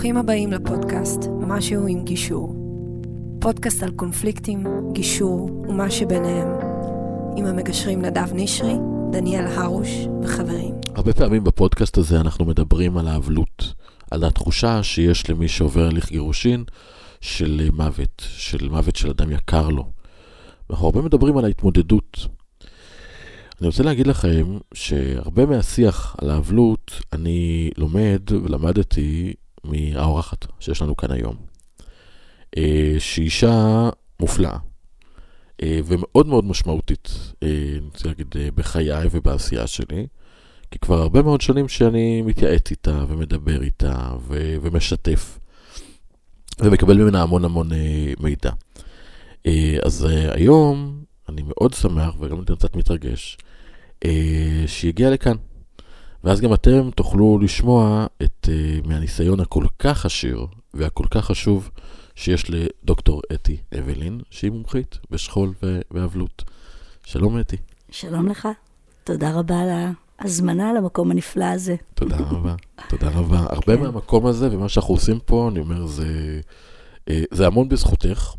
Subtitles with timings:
[0.00, 2.54] ברוכים הבאים לפודקאסט משהו עם גישור.
[3.40, 6.48] פודקאסט על קונפליקטים, גישור ומה שביניהם.
[7.36, 8.74] עם המגשרים נדב נשרי,
[9.12, 9.88] דניאל הרוש
[10.22, 10.74] וחברים.
[10.94, 13.74] הרבה פעמים בפודקאסט הזה אנחנו מדברים על האבלות,
[14.10, 16.64] על התחושה שיש למי שעובר הליך גירושין
[17.20, 19.92] של מוות, של מוות של אדם יקר לו.
[20.70, 22.26] אנחנו הרבה מדברים על ההתמודדות.
[23.60, 31.10] אני רוצה להגיד לכם שהרבה מהשיח על האבלות אני לומד ולמדתי מהאורחת שיש לנו כאן
[31.10, 31.36] היום.
[32.56, 33.88] אה, שהיא אישה
[34.20, 34.56] מופלאה
[35.62, 37.08] אה, ומאוד מאוד משמעותית,
[37.42, 40.06] אה, אני רוצה להגיד, בחיי ובעשייה שלי.
[40.70, 45.38] כי כבר הרבה מאוד שנים שאני מתייעץ איתה ומדבר איתה ו- ומשתף
[46.60, 47.70] ומקבל ממנה המון המון
[48.20, 48.50] מידע.
[49.82, 53.38] אז היום אני מאוד שמח וגם קצת מתרגש
[54.66, 55.36] שהיא הגיעה לכאן.
[56.24, 61.70] ואז גם אתם תוכלו לשמוע את, uh, מהניסיון הכל כך עשיר והכל כך חשוב
[62.14, 65.52] שיש לדוקטור אתי אבלין, שהיא מומחית בשכול
[65.90, 66.44] ואבלות.
[67.04, 67.56] שלום אתי.
[67.90, 68.48] שלום לך,
[69.04, 69.68] תודה רבה על
[70.18, 71.76] ההזמנה למקום הנפלא הזה.
[71.94, 72.54] תודה רבה,
[72.88, 73.38] תודה רבה.
[73.38, 73.82] הרבה כן.
[73.82, 76.40] מהמקום הזה ומה שאנחנו עושים פה, אני אומר, זה,
[77.08, 78.34] אה, זה המון בזכותך.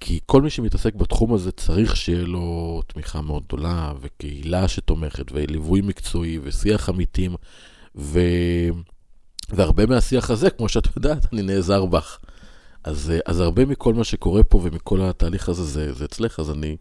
[0.00, 5.80] כי כל מי שמתעסק בתחום הזה צריך שיהיה לו תמיכה מאוד גדולה, וקהילה שתומכת, וליווי
[5.80, 7.34] מקצועי, ושיח עמיתים,
[7.96, 8.20] ו...
[9.50, 12.18] והרבה מהשיח הזה, כמו שאת יודעת, אני נעזר בך.
[12.84, 16.76] אז, אז הרבה מכל מה שקורה פה ומכל התהליך הזה, זה, זה אצלך, אז אני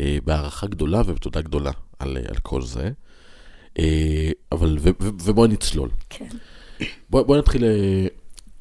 [0.00, 2.90] אה, בהערכה גדולה ובתודה גדולה על, על כל זה.
[3.78, 5.90] אה, אבל, ו, ו, ובואי נצלול.
[6.10, 6.28] כן.
[7.10, 8.06] בואי בוא נתחיל אה,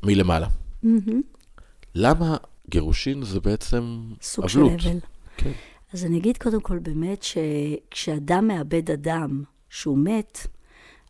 [0.03, 0.47] מלמעלה.
[0.85, 0.87] Mm-hmm.
[1.95, 2.37] למה
[2.69, 4.71] גירושין זה בעצם סוג אבלות.
[4.71, 4.99] סוג של אבל.
[5.37, 5.51] כן.
[5.93, 10.47] אז אני אגיד קודם כל באמת שכשאדם מאבד אדם שהוא מת,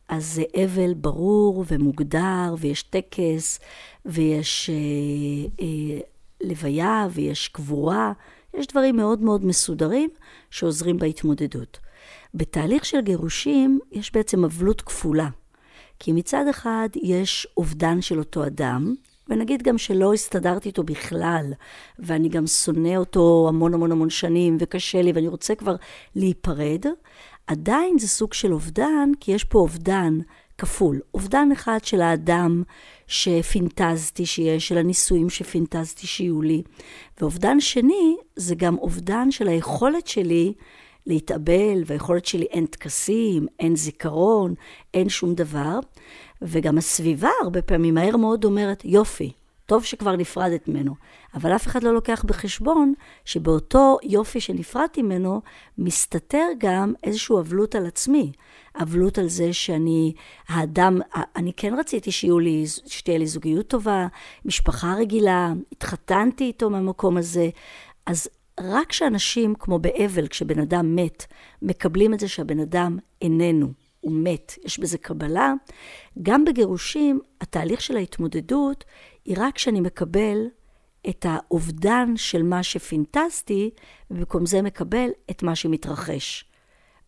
[0.07, 3.59] אז זה אבל ברור ומוגדר, ויש טקס,
[4.05, 5.99] ויש אה, אה,
[6.41, 8.13] לוויה, ויש קבורה.
[8.53, 10.09] יש דברים מאוד מאוד מסודרים
[10.49, 11.79] שעוזרים בהתמודדות.
[12.33, 15.29] בתהליך של גירושים יש בעצם אבלות כפולה.
[15.99, 18.95] כי מצד אחד יש אובדן של אותו אדם,
[19.33, 21.53] ונגיד גם שלא הסתדרתי איתו בכלל,
[21.99, 25.75] ואני גם שונא אותו המון המון המון שנים, וקשה לי, ואני רוצה כבר
[26.15, 26.85] להיפרד,
[27.47, 30.19] עדיין זה סוג של אובדן, כי יש פה אובדן
[30.57, 30.99] כפול.
[31.13, 32.63] אובדן אחד של האדם
[33.07, 36.61] שפינטזתי שיהיה, של הנישואים שפינטזתי שיהיו לי,
[37.21, 40.53] ואובדן שני, זה גם אובדן של היכולת שלי
[41.07, 44.53] להתאבל, והיכולת שלי אין טקסים, אין זיכרון,
[44.93, 45.79] אין שום דבר.
[46.41, 49.31] וגם הסביבה הרבה פעמים מהר מאוד אומרת, יופי,
[49.65, 50.95] טוב שכבר נפרדת ממנו.
[51.35, 52.93] אבל אף אחד לא לוקח בחשבון
[53.25, 55.41] שבאותו יופי שנפרדתי ממנו,
[55.77, 58.31] מסתתר גם איזושהי אבלות על עצמי.
[58.81, 60.13] אבלות על זה שאני,
[60.47, 60.99] האדם,
[61.35, 64.07] אני כן רציתי שיהיו לי, שתהיה לי זוגיות טובה,
[64.45, 67.49] משפחה רגילה, התחתנתי איתו מהמקום הזה.
[68.05, 68.27] אז
[68.59, 71.25] רק כשאנשים, כמו באבל, כשבן אדם מת,
[71.61, 73.67] מקבלים את זה שהבן אדם איננו.
[73.99, 75.53] הוא מת, יש בזה קבלה.
[76.21, 78.83] גם בגירושים, התהליך של ההתמודדות
[79.25, 80.47] היא רק כשאני מקבל
[81.09, 83.69] את האובדן של מה שפינטזתי,
[84.11, 86.45] ובמקום זה מקבל את מה שמתרחש.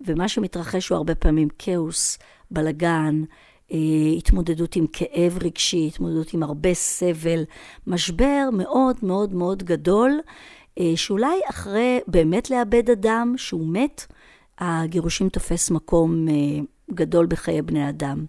[0.01, 2.17] ומה שמתרחש הוא הרבה פעמים כאוס,
[2.51, 3.23] בלגן,
[3.71, 3.77] אה,
[4.17, 7.43] התמודדות עם כאב רגשי, התמודדות עם הרבה סבל,
[7.87, 10.19] משבר מאוד מאוד מאוד גדול,
[10.95, 14.05] שאולי אחרי באמת לאבד אדם שהוא מת,
[14.57, 16.33] הגירושים תופס מקום אה,
[16.93, 18.25] גדול בחיי בני אדם.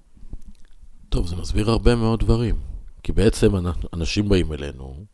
[1.09, 2.57] טוב, זה מסביר הרבה מאוד דברים.
[3.03, 3.53] כי בעצם
[3.95, 5.05] אנשים באים אלינו,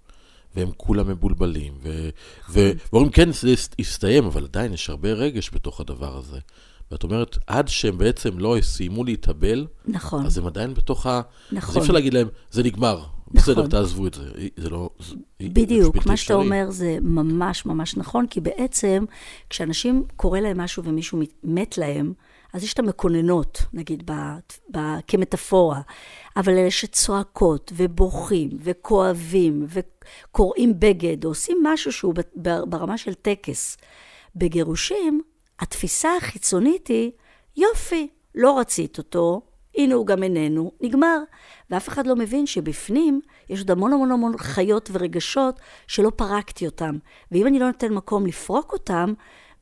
[0.57, 2.71] והם כולם מבולבלים, ו...
[2.93, 6.39] ואומרים, כן, זה יסתיים, אבל עדיין יש הרבה רגש בתוך הדבר הזה.
[6.91, 10.27] ואת אומרת, עד שהם בעצם לא סיימו להתאבל, נכון.
[10.27, 11.21] אז הם עדיין בתוך ה...
[11.53, 11.71] נכון.
[11.71, 13.03] אז אי אפשר להגיד להם, זה נגמר.
[13.35, 13.55] נכון.
[13.55, 14.25] בסדר, תעזבו את זה.
[14.57, 14.91] זה לא...
[15.41, 19.05] בדיוק, מה שאתה אומר זה ממש ממש נכון, כי בעצם,
[19.51, 22.13] כשאנשים קורה להם משהו ומישהו מת להם,
[22.53, 24.13] אז יש את המקוננות, נגיד, ב,
[24.71, 25.81] ב, כמטאפורה,
[26.37, 32.15] אבל אלה שצועקות ובוכים וכואבים וקוראים בגד, או עושים משהו שהוא
[32.67, 33.77] ברמה של טקס.
[34.37, 35.21] בגירושים,
[35.61, 37.11] התפיסה החיצונית היא,
[37.57, 39.41] יופי, לא רצית אותו,
[39.77, 41.19] הנה הוא גם איננו, נגמר.
[41.71, 46.99] ואף אחד לא מבין שבפנים יש עוד המון המון המון חיות ורגשות שלא פרקתי אותם.
[47.33, 49.13] ואם אני לא נותן מקום לפרוק אותם,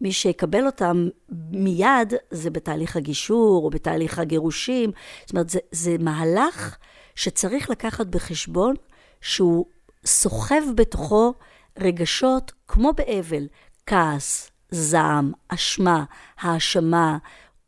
[0.01, 1.09] מי שיקבל אותם
[1.51, 4.91] מיד זה בתהליך הגישור או בתהליך הגירושים.
[5.21, 6.77] זאת אומרת, זה, זה מהלך
[7.15, 8.75] שצריך לקחת בחשבון
[9.21, 9.67] שהוא
[10.05, 11.35] סוחב בתוכו
[11.79, 13.47] רגשות כמו באבל,
[13.87, 16.05] כעס, זעם, אשמה,
[16.41, 17.19] האשמה,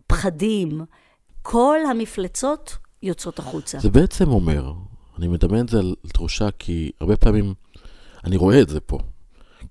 [0.07, 0.85] פחדים,
[1.43, 3.79] כל המפלצות יוצאות החוצה.
[3.79, 4.73] זה בעצם אומר,
[5.19, 7.55] אני מדמיין את זה על תחושה כי הרבה פעמים,
[8.25, 8.99] אני רואה את זה פה.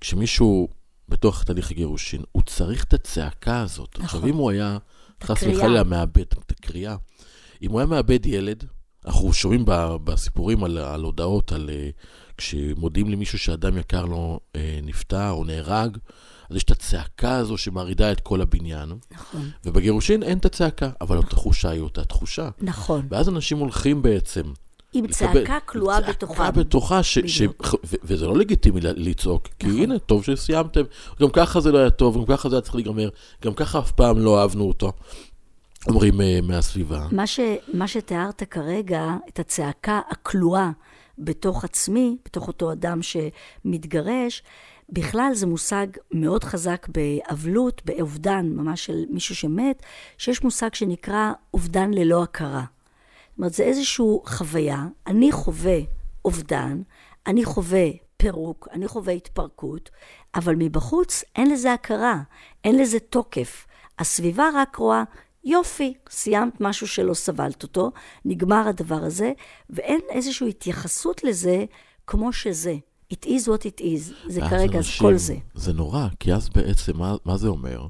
[0.02, 0.68] כשמישהו
[1.10, 3.90] בתוך תהליך הגירושין, הוא צריך את הצעקה הזאת.
[3.94, 4.06] נכון.
[4.06, 4.78] עכשיו, אם הוא היה,
[5.24, 6.96] חס וחלילה, מאבד את הקריאה,
[7.62, 8.64] אם הוא היה מאבד ילד,
[9.06, 9.64] אנחנו שומעים
[10.04, 15.98] בסיפורים על, על הודעות, על uh, כשמודיעים למישהו שאדם יקר לו uh, נפטר או נהרג,
[16.52, 18.94] אז יש את הצעקה הזו שמרעידה את כל הבניין.
[19.12, 19.50] נכון.
[19.66, 21.18] ובגירושין אין את הצעקה, אבל.
[21.18, 22.50] התחושה היא אותה תחושה.
[22.62, 23.08] נכון.
[23.10, 24.42] ואז אנשים הולכים בעצם...
[24.94, 26.34] עם צעקה כלואה בתוכה.
[26.34, 29.76] צעקה בתוכה, ש, ש, ו, וזה לא לגיטימי לצעוק, נכון.
[29.76, 30.82] כי הנה, טוב שסיימתם.
[31.22, 33.10] גם ככה זה לא היה טוב, גם ככה זה היה צריך להיגמר,
[33.46, 34.92] גם ככה אף פעם לא אהבנו אותו.
[35.88, 37.08] אומרים uh, מהסביבה.
[37.12, 37.40] מה, ש,
[37.74, 40.70] מה שתיארת כרגע, את הצעקה הכלואה
[41.18, 44.44] בתוך עצמי, בתוך אותו אדם שמתגרש,
[44.92, 49.84] בכלל זה מושג מאוד חזק באבלות, באובדן, ממש של מישהו שמת,
[50.18, 52.64] שיש מושג שנקרא אובדן ללא הכרה.
[53.32, 55.80] זאת אומרת, זה איזושהי חוויה, אני חווה
[56.26, 56.82] אובדן,
[57.28, 59.90] אני חווה פירוק, אני חווה התפרקות,
[60.36, 62.22] אבל מבחוץ אין לזה הכרה,
[62.64, 63.68] אין לזה תוקף.
[64.00, 65.04] הסביבה רק רואה,
[65.44, 67.92] יופי, סיימת משהו שלא סבלת אותו,
[68.26, 69.32] נגמר הדבר הזה,
[69.70, 71.66] ואין איזושהי התייחסות לזה
[72.08, 72.76] כמו שזה.
[73.12, 75.36] It is what it is, זה כרגע, אנשים, כל זה.
[75.56, 77.88] זה נורא, כי אז בעצם, מה, מה זה אומר?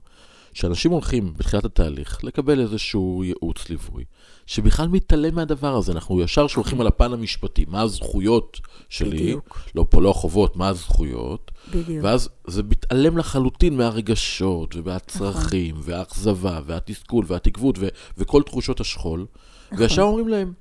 [0.54, 4.04] שאנשים הולכים בתחילת התהליך לקבל איזשהו ייעוץ ליווי,
[4.46, 5.92] שבכלל מתעלם מהדבר הזה.
[5.92, 8.60] אנחנו ישר שולחים על הפן המשפטי, מה הזכויות
[8.90, 9.62] שלי, בדיוק.
[9.76, 11.52] לא פה לא החובות, מה הזכויות.
[11.74, 12.04] בדיוק.
[12.04, 15.92] ואז זה מתעלם לחלוטין מהרגשות, והצרכים, נכון.
[15.94, 17.88] והאכזבה, והתסכול, והתקוות, ו-
[18.18, 19.26] וכל תחושות השכול.
[19.72, 19.84] נכון.
[19.84, 20.54] וישר אומרים להם,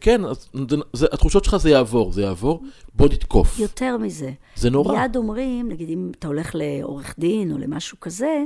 [0.00, 2.62] כן, אז זה, זה, התחושות שלך זה יעבור, זה יעבור,
[2.94, 3.58] בוא נתקוף.
[3.58, 4.30] יותר מזה.
[4.56, 5.00] זה נורא.
[5.00, 8.44] מיד אומרים, נגיד אם אתה הולך לעורך דין או למשהו כזה,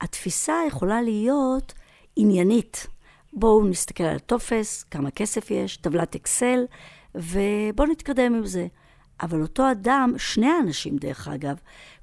[0.00, 1.74] התפיסה יכולה להיות
[2.16, 2.86] עניינית.
[3.32, 6.64] בואו נסתכל על הטופס, כמה כסף יש, טבלת אקסל,
[7.14, 8.66] ובואו נתקדם עם זה.
[9.22, 11.56] אבל אותו אדם, שני האנשים דרך אגב,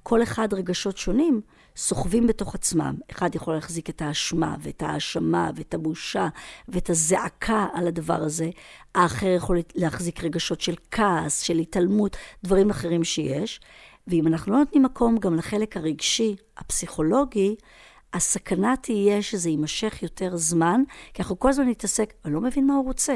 [0.03, 1.41] כל אחד רגשות שונים,
[1.75, 2.95] סוחבים בתוך עצמם.
[3.12, 6.27] אחד יכול להחזיק את האשמה ואת האשמה ואת הבושה
[6.68, 8.50] ואת הזעקה על הדבר הזה.
[8.95, 13.60] האחר יכול להחזיק רגשות של כעס, של התעלמות, דברים אחרים שיש.
[14.07, 17.56] ואם אנחנו לא נותנים מקום גם לחלק הרגשי, הפסיכולוגי,
[18.13, 20.81] הסכנה תהיה שזה יימשך יותר זמן,
[21.13, 23.16] כי אנחנו כל הזמן נתעסק, אני לא מבין מה הוא רוצה.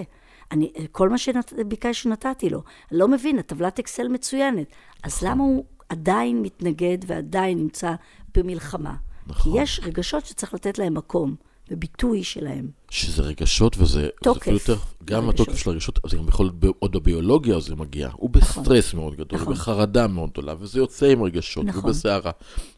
[0.51, 4.67] אני, כל מה שביקש שנתתי לו, לא מבין, הטבלת אקסל מצוינת.
[5.03, 5.21] אז.
[5.21, 7.93] למה הוא עדיין מתנגד ועדיין נמצא
[8.35, 8.95] במלחמה?
[9.27, 9.53] נכון.
[9.53, 11.35] כי יש רגשות שצריך לתת להם מקום.
[11.71, 12.69] וביטוי שלהם.
[12.89, 14.09] שזה רגשות וזה...
[14.23, 14.45] תוקף.
[14.45, 15.47] זה יותר, גם הרגשות.
[15.47, 18.09] התוקף של הרגשות, זה גם יכול להיות עוד בביולוגיה זה מגיע.
[18.13, 18.63] הוא נכון.
[18.63, 18.99] בסטרס נכון.
[18.99, 19.53] מאוד גדול, נכון.
[19.53, 21.85] בחרדה מאוד גדולה, וזה יוצא עם רגשות, נכון.
[21.85, 22.31] ובסערה.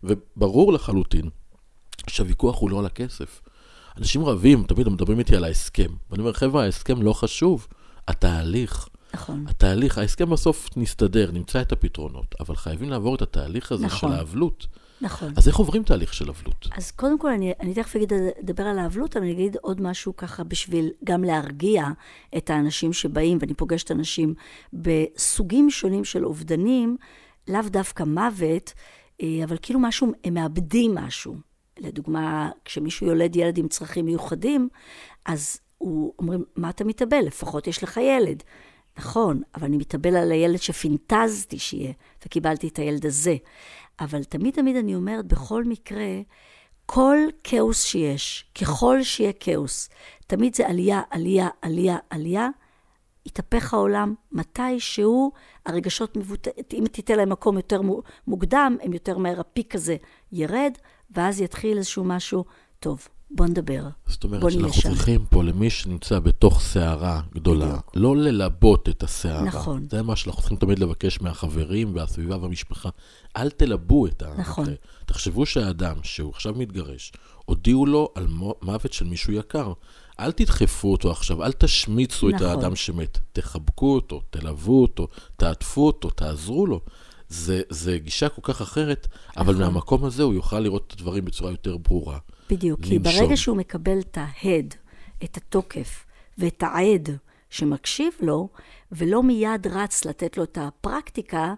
[0.03, 1.29] וברור לחלוטין
[2.07, 3.41] שהוויכוח הוא לא על הכסף.
[3.97, 5.89] אנשים רבים, תמיד מדברים איתי על ההסכם.
[6.11, 7.67] ואני אומר, חבר'ה, ההסכם לא חשוב,
[8.07, 8.87] התהליך.
[9.13, 9.45] נכון.
[9.47, 14.09] התהליך, ההסכם בסוף נסתדר, נמצא את הפתרונות, אבל חייבים לעבור את התהליך הזה נכון.
[14.09, 14.67] של האבלות.
[15.01, 15.33] נכון.
[15.37, 16.67] אז איך עוברים תהליך של אבלות?
[16.77, 18.13] אז קודם כל, אני, אני תכף אגיד,
[18.43, 21.85] אדבר על האבלות, אבל אני אגיד עוד משהו ככה בשביל גם להרגיע
[22.37, 24.33] את האנשים שבאים, ואני פוגשת אנשים
[24.73, 26.97] בסוגים שונים של אובדנים,
[27.47, 28.73] לאו דווקא מוות,
[29.21, 31.35] אה, אבל כאילו משהו, הם מאבדים משהו.
[31.79, 34.69] לדוגמה, כשמישהו יולד ילד עם צרכים מיוחדים,
[35.25, 37.21] אז הוא, אומרים, מה אתה מתאבל?
[37.25, 38.43] לפחות יש לך ילד.
[38.97, 41.93] נכון, אבל אני מתאבל על הילד שפינטזתי שיהיה,
[42.25, 43.35] וקיבלתי את הילד הזה.
[44.01, 46.21] אבל תמיד תמיד אני אומרת, בכל מקרה,
[46.85, 49.89] כל כאוס שיש, ככל שיהיה כאוס,
[50.27, 52.49] תמיד זה עלייה, עלייה, עלייה, עלייה,
[53.25, 55.31] יתהפך העולם מתי שהוא,
[55.65, 57.81] הרגשות מבוטאים, אם תיתן להם מקום יותר
[58.27, 59.95] מוקדם, הם יותר מהר, הפיק הזה
[60.31, 60.73] ירד,
[61.11, 62.45] ואז יתחיל איזשהו משהו,
[62.79, 63.87] טוב, בוא נדבר.
[64.07, 67.91] זאת אומרת שאנחנו צריכים פה, למי שנמצא בתוך סערה גדולה, בדיוק.
[67.95, 69.41] לא ללבות את הסערה.
[69.41, 69.87] נכון.
[69.91, 72.89] זה מה שאנחנו צריכים תמיד לבקש מהחברים והסביבה והמשפחה.
[73.37, 74.33] אל תלבו את ה...
[74.37, 74.65] נכון.
[75.05, 77.11] תחשבו שהאדם שהוא עכשיו מתגרש,
[77.45, 78.27] הודיעו לו על
[78.61, 79.73] מוות של מישהו יקר.
[80.19, 82.47] אל תדחפו אותו עכשיו, אל תשמיצו נכון.
[82.47, 83.17] את האדם שמת.
[83.33, 86.81] תחבקו אותו, תלוו אותו, תעטפו אותו, תעזרו לו.
[87.29, 89.43] זה, זה גישה כל כך אחרת, נכון.
[89.43, 92.17] אבל מהמקום הזה הוא יוכל לראות את הדברים בצורה יותר ברורה.
[92.51, 93.03] בדיוק, לנשום.
[93.03, 94.75] כי ברגע שהוא מקבל את ההד,
[95.23, 96.05] את התוקף
[96.37, 97.09] ואת העד
[97.49, 98.49] שמקשיב לו,
[98.91, 101.53] ולא מיד רץ לתת לו את הפרקטיקה,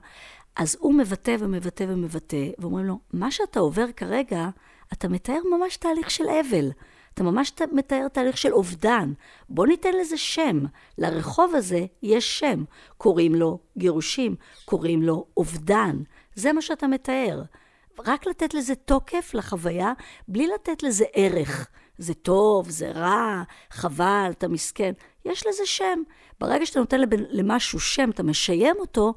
[0.56, 4.50] אז הוא מבטא ומבטא ומבטא, ואומרים לו, מה שאתה עובר כרגע,
[4.94, 6.72] אתה מתאר ממש תהליך של אבל.
[7.14, 9.14] אתה ממש מתאר תהליך של אובדן.
[9.50, 10.60] בוא ניתן לזה שם.
[10.98, 12.64] לרחוב הזה יש שם.
[12.98, 14.36] קוראים לו גירושים,
[14.66, 15.98] קוראים לו אובדן.
[16.36, 17.42] זה מה שאתה מתאר.
[18.06, 19.94] רק לתת לזה תוקף לחוויה,
[20.28, 21.68] בלי לתת לזה ערך.
[21.98, 24.92] זה טוב, זה רע, חבל, אתה מסכן.
[25.26, 26.02] יש לזה שם.
[26.40, 26.98] ברגע שאתה נותן
[27.30, 29.14] למשהו שם, אתה משיים אותו,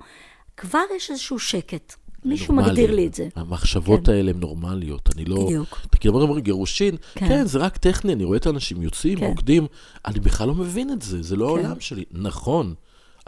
[0.56, 1.94] כבר יש איזשהו שקט.
[2.24, 2.70] מישהו נורמלי.
[2.70, 3.28] מגדיר לי את זה.
[3.36, 4.12] המחשבות כן.
[4.12, 5.08] האלה הן נורמליות.
[5.16, 5.44] אני לא...
[5.44, 5.78] בדיוק.
[5.86, 7.28] אתה כאילו אומר, גירושין, כן.
[7.28, 9.26] כן, זה רק טכני, אני רואה את האנשים יוצאים, כן.
[9.26, 9.66] רוקדים,
[10.06, 11.64] אני בכלל לא מבין את זה, זה לא כן.
[11.64, 12.04] העולם שלי.
[12.12, 12.74] נכון,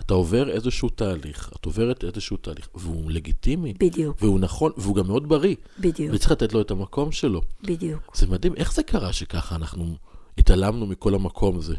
[0.01, 3.75] אתה עובר איזשהו תהליך, את עוברת איזשהו תהליך, והוא לגיטימי.
[3.79, 4.17] בדיוק.
[4.21, 5.57] והוא נכון, והוא גם מאוד בריא.
[5.79, 6.15] בדיוק.
[6.15, 7.41] וצריך לתת לו את המקום שלו.
[7.63, 8.17] בדיוק.
[8.17, 9.97] זה מדהים, איך זה קרה שככה אנחנו
[10.39, 11.75] התעלמנו מכל המקום הזה?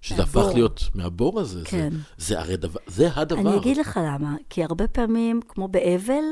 [0.00, 1.60] שזה הפך להיות מהבור הזה.
[1.64, 1.90] כן.
[1.90, 3.40] זה, זה הרי דבר, זה הדבר.
[3.40, 4.36] אני אגיד לך למה.
[4.50, 6.24] כי הרבה פעמים, כמו באבל,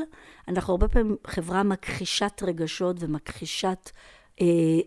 [0.47, 3.89] אנחנו הרבה פעמים חברה מכחישת רגשות ומכחישת
[4.41, 4.45] אה,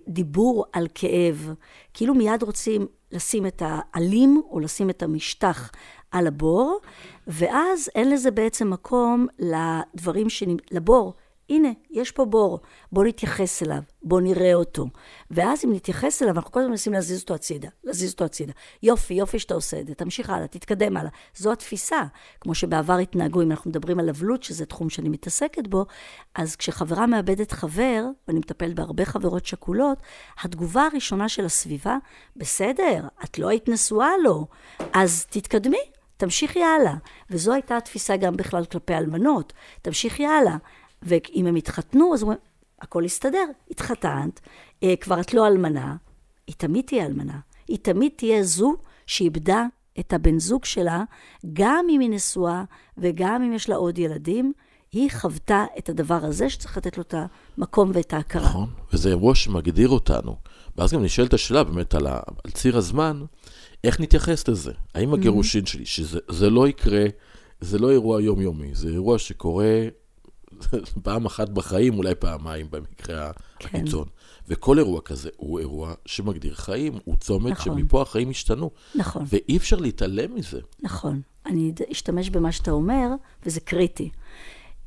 [0.08, 1.54] דיבור על כאב.
[1.94, 5.70] כאילו מיד רוצים לשים את העלים או לשים את המשטח
[6.10, 6.80] על הבור,
[7.26, 10.56] ואז אין לזה בעצם מקום לדברים, שנ...
[10.70, 11.14] לבור
[11.50, 12.60] הנה, יש פה בור,
[12.92, 14.86] בוא נתייחס אליו, בוא נראה אותו.
[15.30, 18.52] ואז אם נתייחס אליו, אנחנו כל הזמן מנסים להזיז אותו הצידה, להזיז אותו הצידה.
[18.82, 21.10] יופי, יופי שאתה עושה את זה, תמשיך הלאה, תתקדם הלאה.
[21.36, 22.02] זו התפיסה.
[22.40, 25.86] כמו שבעבר התנהגו, אם אנחנו מדברים על אבלות, שזה תחום שאני מתעסקת בו,
[26.34, 29.98] אז כשחברה מאבדת חבר, ואני מטפלת בהרבה חברות שכולות,
[30.42, 31.96] התגובה הראשונה של הסביבה,
[32.36, 34.46] בסדר, את לא היית נשואה לו,
[34.92, 35.90] אז תתקדמי,
[36.20, 36.94] תמשיכי הלאה.
[37.30, 39.52] וזו הייתה התפיסה גם בכלל כלפי אלמנות.
[39.82, 40.56] תמשיכי הלאה.
[41.02, 42.38] ואם הם התחתנו, אז אומרים,
[42.80, 44.40] הכל יסתדר, התחתנת,
[44.82, 45.96] אה, כבר את לא אלמנה,
[46.46, 47.38] היא תמיד תהיה אלמנה.
[47.68, 48.74] היא תמיד תהיה זו
[49.06, 49.66] שאיבדה
[50.00, 51.02] את הבן זוג שלה,
[51.52, 52.64] גם אם היא נשואה
[52.98, 54.52] וגם אם יש לה עוד ילדים,
[54.92, 57.14] היא חוותה את הדבר הזה שצריך לתת לו את
[57.58, 58.42] המקום ואת ההכרה.
[58.42, 60.36] נכון, וזה אירוע שמגדיר אותנו.
[60.76, 63.22] ואז גם נשאלת השאלה באמת על, ה, על ציר הזמן,
[63.84, 64.72] איך נתייחס לזה?
[64.94, 65.68] האם הגירושין mm-hmm.
[65.68, 67.04] שלי, שזה לא יקרה,
[67.60, 69.82] זה לא אירוע יומיומי, זה אירוע שקורה
[71.02, 73.68] פעם אחת בחיים, אולי פעמיים במקרה כן.
[73.68, 74.08] הקיצון.
[74.48, 77.78] וכל אירוע כזה הוא אירוע שמגדיר חיים, הוא צומת נכון.
[77.78, 78.70] שמפה החיים השתנו.
[78.94, 79.24] נכון.
[79.26, 80.60] ואי אפשר להתעלם מזה.
[80.82, 81.20] נכון.
[81.46, 83.08] אני אשתמש במה שאתה אומר,
[83.46, 84.10] וזה קריטי.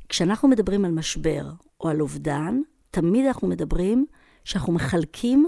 [0.08, 2.60] כשאנחנו מדברים על משבר או על אובדן,
[2.90, 4.06] תמיד אנחנו מדברים
[4.44, 5.46] שאנחנו מחלקים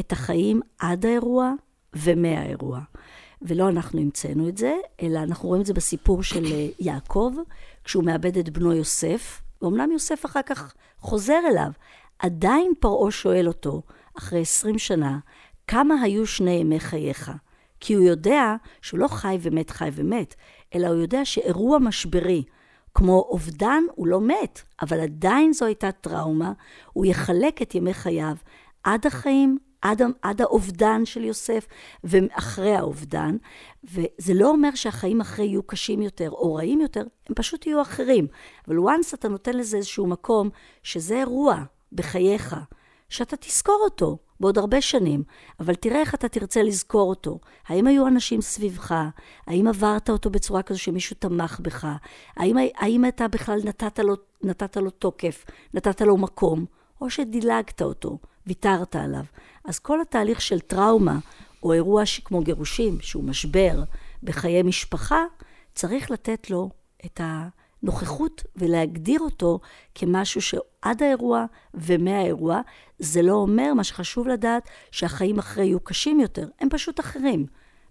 [0.00, 1.52] את החיים עד האירוע
[1.96, 2.80] ומהאירוע.
[3.42, 7.32] ולא אנחנו המצאנו את זה, אלא אנחנו רואים את זה בסיפור של אה, יעקב,
[7.84, 11.70] כשהוא מאבד את בנו יוסף, ואומנם יוסף אחר כך חוזר אליו,
[12.18, 13.82] עדיין פרעה שואל אותו,
[14.18, 15.18] אחרי עשרים שנה,
[15.66, 17.32] כמה היו שני ימי חייך?
[17.80, 20.34] כי הוא יודע שהוא לא חי ומת, חי ומת,
[20.74, 22.42] אלא הוא יודע שאירוע משברי,
[22.94, 26.52] כמו אובדן, הוא לא מת, אבל עדיין זו הייתה טראומה,
[26.92, 28.36] הוא יחלק את ימי חייו
[28.84, 29.58] עד החיים
[29.90, 31.66] עד, עד האובדן של יוסף
[32.04, 33.36] ואחרי האובדן.
[33.84, 38.26] וזה לא אומר שהחיים אחרי יהיו קשים יותר או רעים יותר, הם פשוט יהיו אחרים.
[38.68, 40.50] אבל once אתה נותן לזה איזשהו מקום,
[40.82, 41.62] שזה אירוע
[41.92, 42.56] בחייך,
[43.08, 45.22] שאתה תזכור אותו בעוד הרבה שנים,
[45.60, 47.38] אבל תראה איך אתה תרצה לזכור אותו.
[47.68, 48.94] האם היו אנשים סביבך?
[49.46, 51.86] האם עברת אותו בצורה כזו שמישהו תמך בך?
[52.36, 56.66] האם, האם אתה בכלל נתת לו, נתת לו תוקף, נתת לו מקום,
[57.00, 58.18] או שדילגת אותו?
[58.46, 59.24] ויתרת עליו.
[59.64, 61.18] אז כל התהליך של טראומה,
[61.62, 63.82] או אירוע כמו גירושים, שהוא משבר
[64.22, 65.24] בחיי משפחה,
[65.74, 66.70] צריך לתת לו
[67.06, 69.60] את הנוכחות ולהגדיר אותו
[69.94, 72.60] כמשהו שעד האירוע ומהאירוע,
[72.98, 77.46] זה לא אומר, מה שחשוב לדעת, שהחיים אחרי יהיו קשים יותר, הם פשוט אחרים.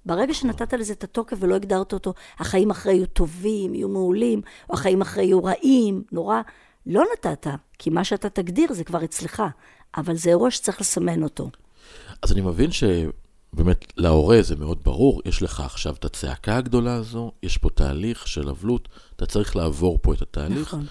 [0.05, 4.73] ברגע שנתת לזה את התוקף ולא הגדרת אותו, החיים אחרי יהיו טובים, יהיו מעולים, או
[4.73, 6.41] החיים אחרי יהיו רעים, נורא,
[6.87, 7.47] לא נתת,
[7.79, 9.43] כי מה שאתה תגדיר זה כבר אצלך.
[9.97, 11.49] אבל זה אירוע שצריך לסמן אותו.
[12.21, 17.31] אז אני מבין שבאמת להורה זה מאוד ברור, יש לך עכשיו את הצעקה הגדולה הזו,
[17.43, 20.61] יש פה תהליך של אבלות, אתה צריך לעבור פה את התהליך.
[20.61, 20.85] נכון.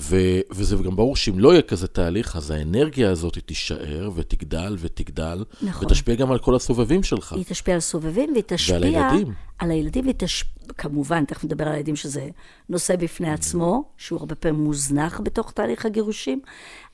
[0.00, 5.44] ו- וזה גם ברור שאם לא יהיה כזה תהליך, אז האנרגיה הזאת תישאר ותגדל ותגדל,
[5.62, 5.86] נכון.
[5.86, 7.32] ותשפיע גם על כל הסובבים שלך.
[7.32, 8.74] היא תשפיע על הסובבים, והיא תשפיע...
[8.74, 9.34] ועל הילדים.
[9.58, 10.50] על הילדים, והיא תשפיע...
[10.78, 12.28] כמובן, תכף נדבר על הילדים, שזה
[12.68, 16.40] נושא בפני עצמו, שהוא הרבה פעמים מוזנח בתוך תהליך הגירושים,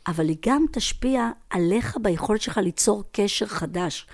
[0.07, 4.07] אבל היא גם תשפיע עליך ביכולת שלך ליצור קשר חדש.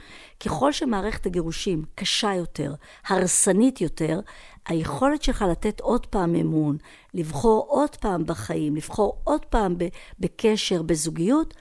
[0.44, 2.74] ככל שמערכת הגירושים קשה יותר,
[3.06, 4.20] הרסנית יותר,
[4.66, 6.76] היכולת שלך לתת עוד פעם אמון,
[7.14, 9.76] לבחור עוד פעם בחיים, לבחור עוד פעם
[10.20, 11.54] בקשר, בזוגיות,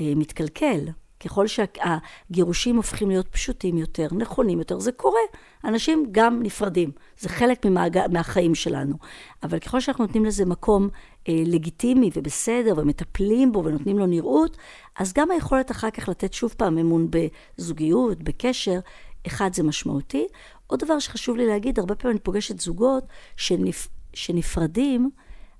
[0.00, 0.88] אה, מתקלקל.
[1.24, 5.20] ככל שהגירושים הופכים להיות פשוטים יותר, נכונים יותר, זה קורה.
[5.64, 7.98] אנשים גם נפרדים, זה חלק ממעג...
[8.12, 8.96] מהחיים שלנו.
[9.42, 10.88] אבל ככל שאנחנו נותנים לזה מקום
[11.28, 14.56] אה, לגיטימי ובסדר, ומטפלים בו ונותנים לו נראות,
[14.98, 18.78] אז גם היכולת אחר כך לתת שוב פעם אמון בזוגיות, בקשר,
[19.26, 20.26] אחד, זה משמעותי.
[20.72, 23.04] עוד דבר שחשוב לי להגיד, הרבה פעמים אני פוגשת זוגות
[23.36, 23.88] שנפ...
[24.14, 25.10] שנפרדים,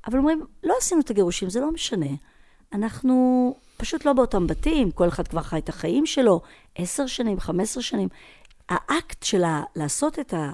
[0.06, 2.06] אבל אומרים, לא עשינו את הגירושים, זה לא משנה.
[2.72, 6.40] אנחנו פשוט לא באותם בתים, כל אחד כבר חי את החיים שלו,
[6.74, 8.08] עשר שנים, חמש עשרה שנים.
[8.68, 9.42] האקט של
[9.76, 10.52] לעשות את, ה,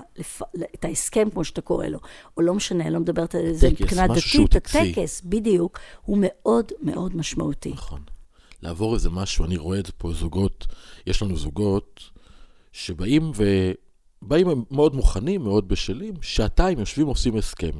[0.74, 1.98] את ההסכם, כמו שאתה קורא לו,
[2.36, 7.16] או לא משנה, אני לא מדברת על זה מבחינה דתית, הטקס, בדיוק, הוא מאוד מאוד
[7.16, 7.70] משמעותי.
[7.72, 8.00] נכון.
[8.62, 10.66] לעבור איזה משהו, אני רואה את פה, זוגות,
[11.06, 12.02] יש לנו זוגות
[12.72, 13.44] שבאים ו...
[14.22, 17.70] באים הם מאוד מוכנים, מאוד בשלים, שעתיים יושבים עושים הסכם.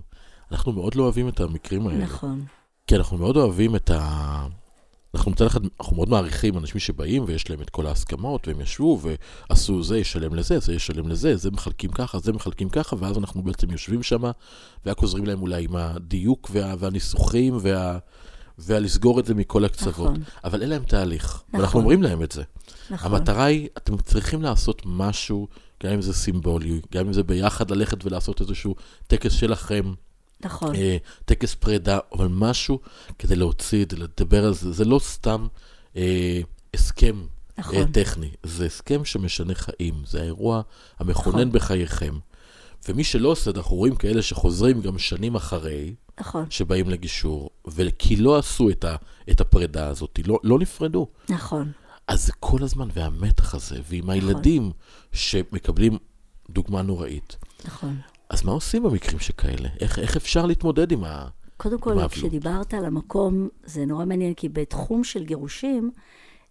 [0.52, 2.04] אנחנו מאוד לא אוהבים את המקרים האלה.
[2.04, 2.45] נכון.
[2.87, 4.47] כי אנחנו מאוד אוהבים את ה...
[5.14, 9.00] אנחנו מצד אחד, אנחנו מאוד מעריכים אנשים שבאים ויש להם את כל ההסכמות, והם ישבו
[9.50, 13.42] ועשו זה ישלם לזה, זה ישלם לזה, זה מחלקים ככה, זה מחלקים ככה, ואז אנחנו
[13.42, 14.23] בעצם יושבים שם,
[14.87, 17.99] ורק עוזרים להם אולי עם הדיוק וה, והניסוחים וה,
[18.59, 20.11] והלסגור את זה מכל הקצוות.
[20.11, 20.23] נכון.
[20.45, 21.61] אבל אין להם תהליך, נכון.
[21.61, 22.43] ואנחנו אומרים להם את זה.
[22.91, 23.15] נכון.
[23.15, 25.49] המטרה היא, אתם צריכים לעשות משהו,
[25.83, 28.75] גם אם זה סימבולי, גם אם זה ביחד ללכת ולעשות איזשהו
[29.07, 29.93] טקס שלכם.
[30.41, 30.75] נכון.
[30.75, 32.81] אה, טקס פרידה, אבל משהו
[33.19, 34.73] כדי להוציא את זה, לדבר על זה.
[34.73, 35.47] זה לא סתם
[35.97, 36.41] אה,
[36.75, 37.25] הסכם אה,
[37.59, 37.77] נכון.
[37.77, 39.95] אה, טכני, זה הסכם שמשנה חיים.
[40.07, 40.62] זה האירוע
[40.99, 41.53] המכונן נכון.
[41.53, 42.19] בחייכם.
[42.88, 46.46] ומי שלא עושה, אנחנו רואים כאלה שחוזרים גם שנים אחרי, נכון.
[46.50, 48.96] שבאים לגישור, וכי לא עשו את, ה,
[49.30, 51.06] את הפרידה הזאת, לא, לא נפרדו.
[51.28, 51.72] נכון.
[52.08, 54.14] אז זה כל הזמן, והמתח הזה, ועם נכון.
[54.14, 54.70] הילדים
[55.12, 55.98] שמקבלים
[56.50, 57.37] דוגמה נוראית.
[57.64, 57.96] נכון.
[58.30, 59.68] אז מה עושים במקרים שכאלה?
[59.80, 61.28] איך, איך אפשר להתמודד עם ה...
[61.56, 65.90] קודם כל, כשדיברת על המקום, זה נורא מעניין, כי בתחום של גירושים,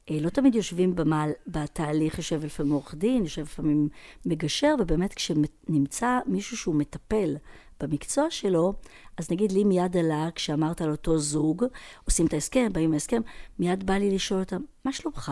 [0.09, 3.89] אה, לא תמיד יושבים במעל, בתהליך, יושב לפעמים עורך דין, יושב לפעמים
[4.25, 7.35] מגשר, ובאמת כשנמצא מישהו שהוא מטפל
[7.79, 8.73] במקצוע שלו,
[9.17, 11.65] אז נגיד לי מיד עלה, כשאמרת על אותו זוג,
[12.05, 13.21] עושים את ההסכם, באים להסכם,
[13.59, 15.31] מיד בא לי לשאול אותם, מה שלומך?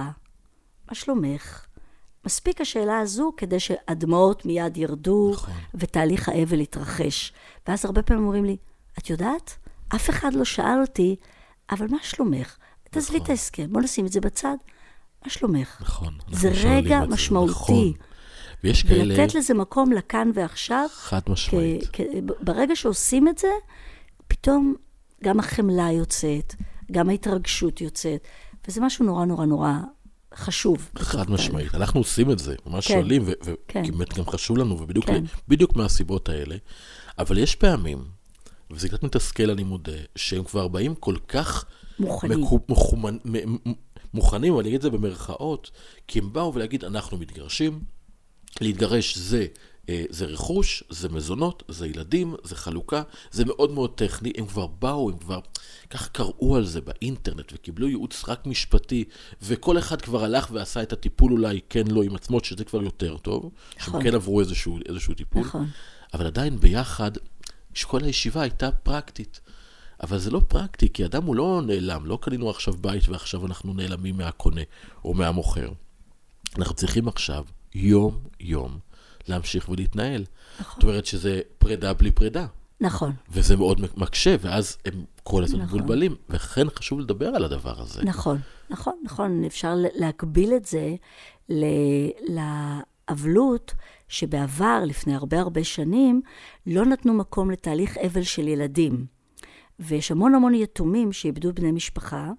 [0.89, 1.65] מה שלומך?
[2.25, 5.53] מספיק השאלה הזו כדי שהדמעות מיד ירדו, נכון.
[5.75, 7.33] ותהליך האבל יתרחש.
[7.67, 8.57] ואז הרבה פעמים אומרים לי,
[8.99, 9.57] את יודעת?
[9.95, 11.15] אף אחד לא שאל אותי,
[11.71, 12.47] אבל מה שלומך?
[12.47, 12.89] נכון.
[12.91, 14.55] תעזבי את ההסכם, בוא נשים את זה בצד.
[15.25, 15.81] מה שלומך?
[15.81, 16.13] נכון.
[16.31, 17.51] זה רגע משמעותי.
[17.51, 18.14] נכון.
[18.65, 19.03] ויש כאלה...
[19.03, 20.87] ולתת לזה מקום לכאן ועכשיו.
[20.93, 21.83] חד משמעית.
[21.93, 22.01] כ- כ-
[22.41, 23.47] ברגע שעושים את זה,
[24.27, 24.75] פתאום
[25.23, 26.55] גם החמלה יוצאת,
[26.91, 28.27] גם ההתרגשות יוצאת,
[28.67, 29.71] וזה משהו נורא נורא נורא
[30.35, 30.89] חשוב.
[30.97, 31.75] חד משמעית.
[31.75, 34.21] אנחנו עושים את זה, ממש כן, שואלים, ובאמת כן.
[34.21, 35.23] גם חשוב לנו, ובדיוק כן.
[35.47, 36.55] בדיוק מהסיבות האלה.
[37.19, 38.03] אבל יש פעמים,
[38.71, 41.65] וזה קצת מתסכל, אני מודה, שהם כבר באים כל כך...
[41.99, 42.41] מוכנים.
[42.41, 43.17] מקו, מוכמנ,
[44.13, 45.71] מוכנים, ואני אגיד את זה במרכאות,
[46.07, 47.79] כי הם באו ולהגיד, אנחנו מתגרשים,
[48.61, 49.47] להתגרש זה
[49.89, 54.31] אה, זה רכוש, זה מזונות, זה ילדים, זה חלוקה, זה מאוד מאוד טכני.
[54.37, 55.39] הם כבר באו, הם כבר
[55.89, 59.03] כך קראו על זה באינטרנט וקיבלו ייעוץ רק משפטי,
[59.41, 63.17] וכל אחד כבר הלך ועשה את הטיפול אולי כן לא עם עצמו, שזה כבר יותר
[63.17, 63.93] טוב, נכון.
[63.93, 65.41] שהם כן עברו איזשהו, איזשהו טיפול.
[65.41, 65.67] נכון.
[66.13, 67.11] אבל עדיין ביחד,
[67.73, 69.39] שכל הישיבה הייתה פרקטית.
[70.03, 73.73] אבל זה לא פרקטי, כי אדם הוא לא נעלם, לא קנינו עכשיו בית ועכשיו אנחנו
[73.73, 74.61] נעלמים מהקונה
[75.05, 75.69] או מהמוכר.
[76.57, 77.43] אנחנו צריכים עכשיו,
[77.75, 78.77] יום-יום,
[79.27, 80.25] להמשיך ולהתנהל.
[80.59, 80.73] נכון.
[80.75, 82.45] זאת אומרת שזה פרידה בלי פרידה.
[82.81, 83.11] נכון.
[83.31, 85.79] וזה מאוד מקשה, ואז הם כל הזמן נכון.
[85.79, 88.03] מבולבלים, וכן חשוב לדבר על הדבר הזה.
[88.03, 88.37] נכון,
[88.69, 89.43] נכון, נכון.
[89.43, 90.95] אפשר להקביל את זה
[93.09, 93.73] לאבלות
[94.07, 96.21] שבעבר, לפני הרבה הרבה שנים,
[96.67, 99.05] לא נתנו מקום לתהליך אבל של ילדים.
[99.79, 102.31] ויש המון המון יתומים שאיבדו בני משפחה.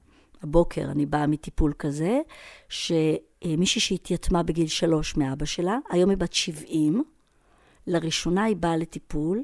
[0.43, 2.21] הבוקר אני באה מטיפול כזה,
[2.69, 2.93] ש...
[3.47, 7.05] אה, מישהי שהתייתמה בגיל שלוש מאבא שלה, היום היא בת 70,
[7.87, 9.43] לראשונה היא באה לטיפול,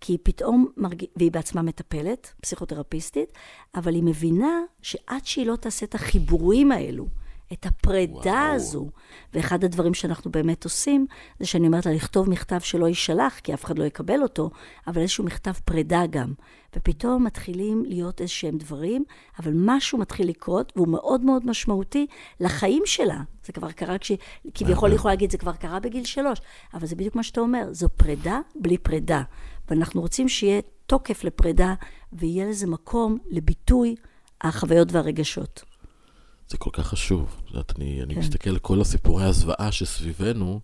[0.00, 3.28] כי היא פתאום מרגישה, והיא בעצמה מטפלת, פסיכותרפיסטית,
[3.74, 7.06] אבל היא מבינה שעד שהיא לא תעשה את החיבורים האלו,
[7.52, 8.54] את הפרידה וואו.
[8.54, 8.88] הזו.
[9.34, 11.06] ואחד הדברים שאנחנו באמת עושים,
[11.40, 14.50] זה שאני אומרת לה לכתוב מכתב שלא יישלח, כי אף אחד לא יקבל אותו,
[14.86, 16.32] אבל איזשהו מכתב פרידה גם.
[16.76, 19.04] ופתאום מתחילים להיות איזשהם דברים,
[19.38, 22.06] אבל משהו מתחיל לקרות, והוא מאוד מאוד משמעותי
[22.40, 23.20] לחיים שלה.
[23.44, 24.12] זה כבר קרה כש...
[24.54, 26.40] כביכול יכולה להגיד, זה כבר קרה בגיל שלוש,
[26.74, 29.22] אבל זה בדיוק מה שאתה אומר, זו פרידה בלי פרידה.
[29.70, 31.74] ואנחנו רוצים שיהיה תוקף לפרידה,
[32.12, 33.94] ויהיה לזה מקום לביטוי
[34.40, 35.77] החוויות והרגשות.
[36.48, 37.36] זה כל כך חשוב.
[37.44, 38.20] את יודעת, אני, אני כן.
[38.20, 40.60] מסתכל על כל הסיפורי הזוועה שסביבנו,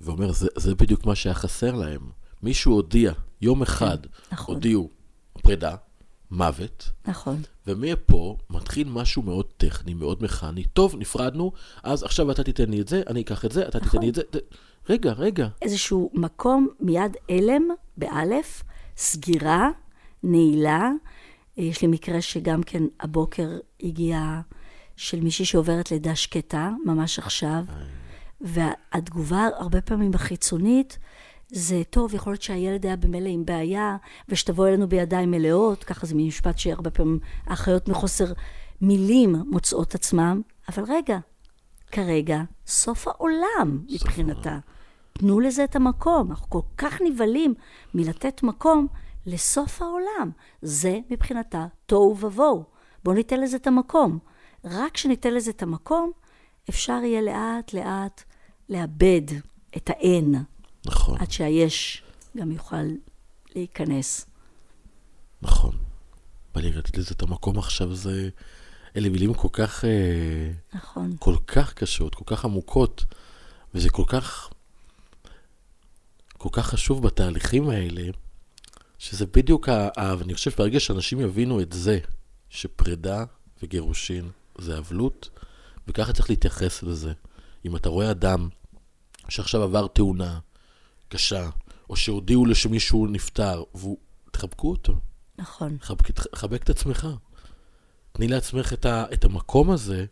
[0.00, 2.10] ואומר, זה, זה בדיוק מה שהיה חסר להם.
[2.42, 4.54] מישהו הודיע, יום אחד כן, נכון.
[4.54, 4.90] הודיעו
[5.42, 5.76] פרידה,
[6.30, 6.90] מוות.
[7.06, 7.42] נכון.
[7.66, 10.64] ומפה מתחיל משהו מאוד טכני, מאוד מכני.
[10.64, 13.90] טוב, נפרדנו, אז עכשיו אתה תיתן לי את זה, אני אקח את זה, אתה נכון.
[13.90, 14.22] תיתן לי את זה.
[14.88, 15.48] רגע, רגע.
[15.62, 17.62] איזשהו מקום מיד הלם,
[17.96, 18.62] באלף,
[18.96, 19.68] סגירה,
[20.22, 20.90] נעילה.
[21.56, 23.48] יש לי מקרה שגם כן הבוקר
[23.82, 24.40] הגיעה...
[24.98, 27.64] של מישהי שעוברת לידה שקטה, ממש עכשיו,
[28.40, 30.98] והתגובה הרבה פעמים החיצונית,
[31.48, 33.96] זה טוב, יכול להיות שהילד היה במילא עם בעיה,
[34.28, 38.32] ושתבוא אלינו בידיים מלאות, ככה זה משפט שהרבה פעמים האחיות מחוסר,
[38.80, 41.18] מילים מוצאות עצמם, אבל רגע,
[41.92, 44.58] כרגע סוף העולם מבחינתה.
[45.12, 46.30] תנו לזה את המקום.
[46.30, 47.54] אנחנו כל כך נבהלים
[47.94, 48.86] מלתת מקום
[49.26, 50.30] לסוף העולם.
[50.62, 52.64] זה מבחינתה תוהו ובוהו.
[53.04, 54.18] בואו ניתן לזה את המקום.
[54.64, 56.12] רק כשניתן לזה את המקום,
[56.70, 58.22] אפשר יהיה לאט-לאט
[58.68, 59.22] לאבד
[59.76, 60.34] את האין.
[60.86, 61.18] נכון.
[61.20, 62.02] עד שהיש
[62.36, 62.86] גם יוכל
[63.54, 64.26] להיכנס.
[65.42, 65.78] נכון.
[66.56, 68.28] לי לתת לזה את המקום עכשיו, זה...
[68.96, 69.84] אלה מילים כל כך...
[69.84, 71.16] אה, נכון.
[71.18, 73.04] כל כך קשות, כל כך עמוקות,
[73.74, 74.50] וזה כל כך...
[76.38, 78.10] כל כך חשוב בתהליכים האלה,
[78.98, 79.88] שזה בדיוק ה...
[79.96, 81.98] ה- ואני חושב שברגע שאנשים יבינו את זה,
[82.50, 83.24] שפרידה
[83.62, 85.30] וגירושין זה אבלות,
[85.88, 87.12] וככה צריך להתייחס לזה.
[87.64, 88.48] אם אתה רואה אדם
[89.28, 90.38] שעכשיו עבר תאונה
[91.08, 91.50] קשה,
[91.90, 93.98] או שהודיעו לו שמישהו נפטר, והוא...
[94.30, 94.94] תחבקו אותו,
[95.38, 95.76] נכון.
[95.80, 97.08] חבק, חבק את עצמך.
[98.12, 100.06] תני לעצמך את, ה, את המקום הזה,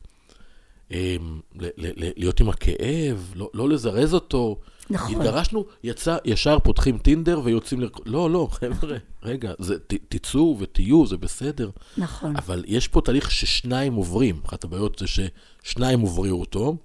[0.90, 4.60] אמ, ל, ל, ל, להיות עם הכאב, לא, לא לזרז אותו.
[4.90, 5.14] נכון.
[5.14, 7.88] התגרשנו, יצא, ישר פותחים טינדר ויוצאים ל...
[8.06, 11.70] לא, לא, חבר'ה, רגע, זה, ת, תצאו ותהיו, זה בסדר.
[11.98, 12.36] נכון.
[12.36, 14.40] אבל יש פה תהליך ששניים עוברים.
[14.46, 16.76] אחת הבעיות זה ששניים עוברים אותו.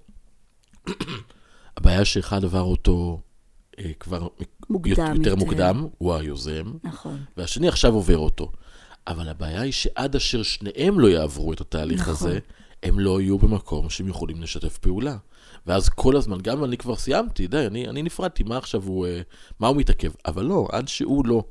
[1.76, 3.20] הבעיה שאחד עבר אותו
[3.78, 4.28] אה, כבר
[4.70, 5.34] מוקדם יותר יותר.
[5.34, 7.18] מוקדם, הוא היוזם, נכון.
[7.36, 8.52] והשני עכשיו עובר אותו.
[9.06, 12.12] אבל הבעיה היא שעד אשר שניהם לא יעברו את התהליך נכון.
[12.12, 12.38] הזה,
[12.82, 15.16] הם לא יהיו במקום שהם יכולים לשתף פעולה.
[15.66, 19.20] ואז כל הזמן, גם אני כבר סיימתי, די, אני, אני נפרדתי, מה עכשיו הוא, אה,
[19.60, 20.10] מה הוא מתעכב?
[20.26, 21.44] אבל לא, עד שהוא לא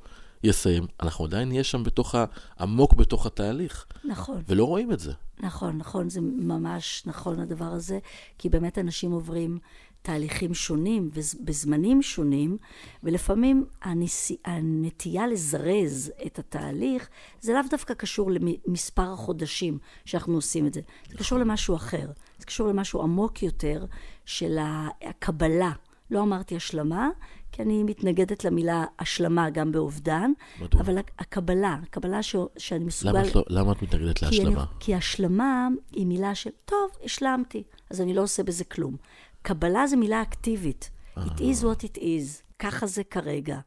[0.44, 2.26] יסיים, אנחנו עדיין נהיה שם בתוך ה...
[2.60, 4.42] עמוק בתוך התהליך, נכון.
[4.48, 5.12] ולא רואים את זה.
[5.40, 8.00] נכון, נכון, זה ממש נכון הדבר הזה,
[8.38, 9.60] כי באמת אנשים עוברים
[10.02, 12.58] תהליכים שונים ובזמנים שונים,
[13.04, 14.32] ולפעמים הנס...
[14.46, 17.10] הנטייה לזרז את התהליך,
[17.42, 22.08] זה לאו דווקא קשור למספר החודשים שאנחנו עושים את זה, זה קשור למשהו אחר,
[22.42, 23.86] זה קשור למשהו עמוק יותר
[24.26, 24.58] של
[25.02, 25.72] הקבלה.
[26.12, 27.10] לא אמרתי השלמה,
[27.52, 30.82] כי אני מתנגדת למילה השלמה גם באובדן, מדוע?
[30.82, 32.36] אבל הקבלה, הקבלה ש...
[32.58, 33.12] שאני מסוגל...
[33.12, 34.60] למה את, לא, למה את מתנגדת כי להשלמה?
[34.60, 38.96] אני, כי השלמה היא מילה של, טוב, השלמתי, אז אני לא עושה בזה כלום.
[39.42, 40.90] קבלה זה מילה אקטיבית.
[41.18, 43.60] It is what it is, ככה זה כרגע.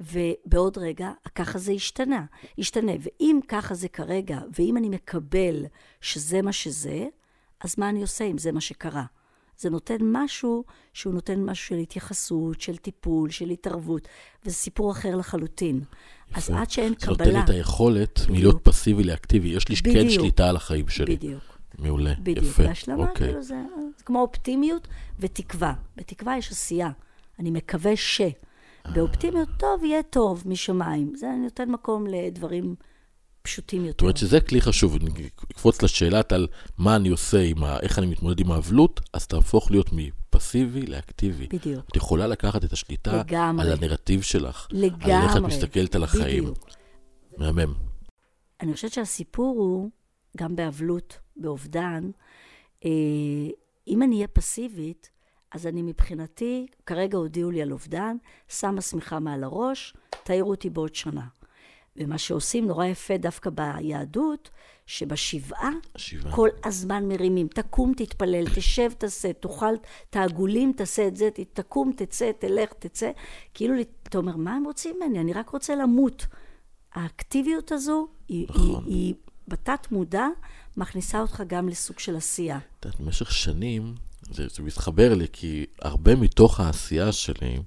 [0.00, 2.24] ובעוד רגע, ככה זה השתנה,
[2.58, 2.92] ישתנה.
[3.00, 5.64] ואם ככה זה כרגע, ואם אני מקבל
[6.00, 7.06] שזה מה שזה,
[7.60, 9.04] אז מה אני עושה אם זה מה שקרה?
[9.58, 14.08] זה נותן משהו שהוא נותן משהו של התייחסות, של טיפול, של התערבות,
[14.44, 15.80] וזה סיפור אחר לחלוטין.
[16.34, 17.44] אז עד שאין זה נותן קבלה...
[17.44, 19.48] את היכולת מלהיות פסיבי לאקטיבי.
[19.48, 20.10] יש לי כן בדיוק.
[20.10, 21.16] שליטה על החיים שלי.
[21.16, 21.42] בדיוק.
[21.78, 22.46] מעולה, בדיוק.
[22.46, 22.62] יפה.
[22.62, 23.26] והשלמה, אוקיי.
[23.26, 23.62] כאילו זה,
[23.98, 25.72] זה כמו אופטימיות ותקווה.
[25.96, 26.90] בתקווה יש עשייה.
[27.38, 28.20] אני מקווה ש.
[28.94, 31.12] באופטימיות, טוב, יהיה טוב משמיים.
[31.16, 32.74] זה נותן מקום לדברים
[33.42, 33.92] פשוטים יותר.
[33.92, 36.46] זאת אומרת שזה כלי חשוב, אני אקפוץ לשאלת על
[36.78, 37.80] מה אני עושה, עם ה...
[37.80, 41.46] איך אני מתמודד עם האבלות, אז תהפוך להיות מפסיבי לאקטיבי.
[41.46, 41.84] בדיוק.
[41.90, 43.66] את יכולה לקחת את השליטה לגמרי.
[43.66, 44.68] על הנרטיב שלך.
[44.70, 45.12] לגמרי.
[45.12, 46.44] על איך את מסתכלת על החיים.
[46.44, 46.68] בדיוק.
[47.38, 47.74] מהמם.
[48.60, 49.90] אני חושבת שהסיפור הוא,
[50.36, 52.10] גם באבלות, באובדן,
[52.84, 52.90] אה,
[53.88, 55.10] אם אני אהיה פסיבית,
[55.52, 58.16] אז אני מבחינתי, כרגע הודיעו לי על אובדן,
[58.48, 61.26] שמה שמיכה מעל הראש, תעירו אותי בעוד שנה.
[62.00, 64.50] ומה שעושים נורא יפה דווקא ביהדות,
[64.86, 66.32] שבשבעה שבעה.
[66.32, 67.48] כל הזמן מרימים.
[67.48, 69.74] תקום, תתפלל, תשב, תעשה, תאכל
[70.10, 73.10] את העגולים, תעשה את זה, תקום, תצא, תלך, תצא.
[73.54, 75.20] כאילו, אתה אומר, מה הם רוצים ממני?
[75.20, 76.26] אני רק רוצה למות.
[76.94, 78.84] האקטיביות הזו, היא, נכון.
[78.86, 79.14] היא, היא
[79.48, 80.26] בתת מודע,
[80.76, 82.58] מכניסה אותך גם לסוג של עשייה.
[82.58, 83.94] את יודעת, במשך שנים,
[84.30, 87.58] זה, זה מתחבר לי, כי הרבה מתוך העשייה שלי,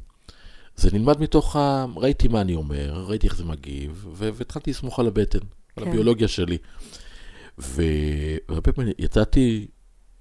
[0.76, 1.86] זה נלמד מתוך ה...
[1.96, 5.40] ראיתי מה אני אומר, ראיתי איך זה מגיב, ו- והתחלתי לסמוך על הבטן,
[5.76, 5.90] על כן.
[5.90, 6.58] הביולוגיה שלי.
[7.58, 9.68] והרבה פעמים יצאתי,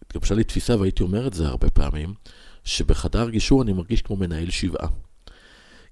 [0.02, 2.14] התגבשה לי תפיסה, והייתי אומר את זה הרבה פעמים,
[2.64, 4.88] שבחדר גישור אני מרגיש כמו מנהל שבעה.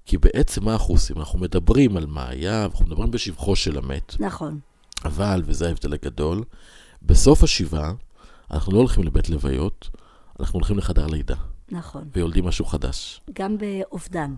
[0.05, 1.17] כי בעצם מה אנחנו עושים?
[1.17, 4.59] אנחנו מדברים על מה היה, אנחנו מדברים בשבחו של המת, נכון,
[5.05, 6.43] אבל, וזה ההבדל הגדול,
[7.01, 7.93] בסוף השבעה,
[8.51, 9.89] אנחנו לא הולכים לבית לוויות,
[10.39, 11.35] אנחנו הולכים לחדר לידה,
[11.71, 12.09] נכון.
[12.13, 13.21] ויולדים משהו חדש.
[13.33, 14.33] גם באובדן.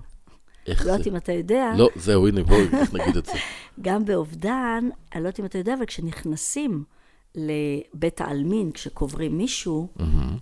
[0.67, 0.91] איך לא זה?
[0.91, 3.31] יודעת אם אתה יודע, לא, זהו, הנה, בואי נגיד את זה.
[3.81, 6.83] גם באובדן, אני לא יודעת אם אתה יודע, אבל כשנכנסים
[7.35, 9.87] לבית העלמין, כשקוברים מישהו,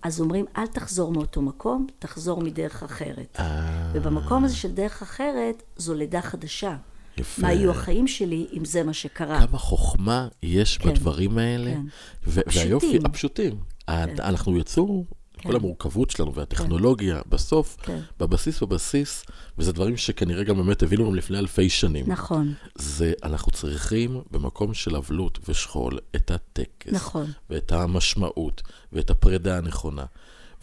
[0.03, 3.35] אז אומרים, אל תחזור מאותו מקום, תחזור מדרך אחרת.
[3.39, 6.75] אה, ובמקום הזה של דרך אחרת, זו לידה חדשה.
[7.17, 7.41] יפה.
[7.41, 9.47] מה יהיו החיים שלי אם זה מה שקרה?
[9.47, 11.81] כמה חוכמה יש כן, בדברים האלה, כן.
[12.27, 12.67] ו- הפשוטים.
[12.67, 13.53] והיופי, הפשוטים.
[13.87, 15.05] ה- אנחנו יצאו
[15.41, 15.49] כן.
[15.49, 17.29] כל המורכבות שלנו והטכנולוגיה, כן.
[17.29, 17.99] בסוף, כן.
[18.19, 19.23] בבסיס בבסיס,
[19.57, 22.05] וזה דברים שכנראה גם באמת הביאו לנו לפני אלפי שנים.
[22.07, 22.53] נכון.
[22.75, 26.93] זה, אנחנו צריכים במקום של אבלות ושכול את הטקס.
[26.93, 27.31] נכון.
[27.49, 28.61] ואת המשמעות,
[28.93, 30.05] ואת הפרידה הנכונה.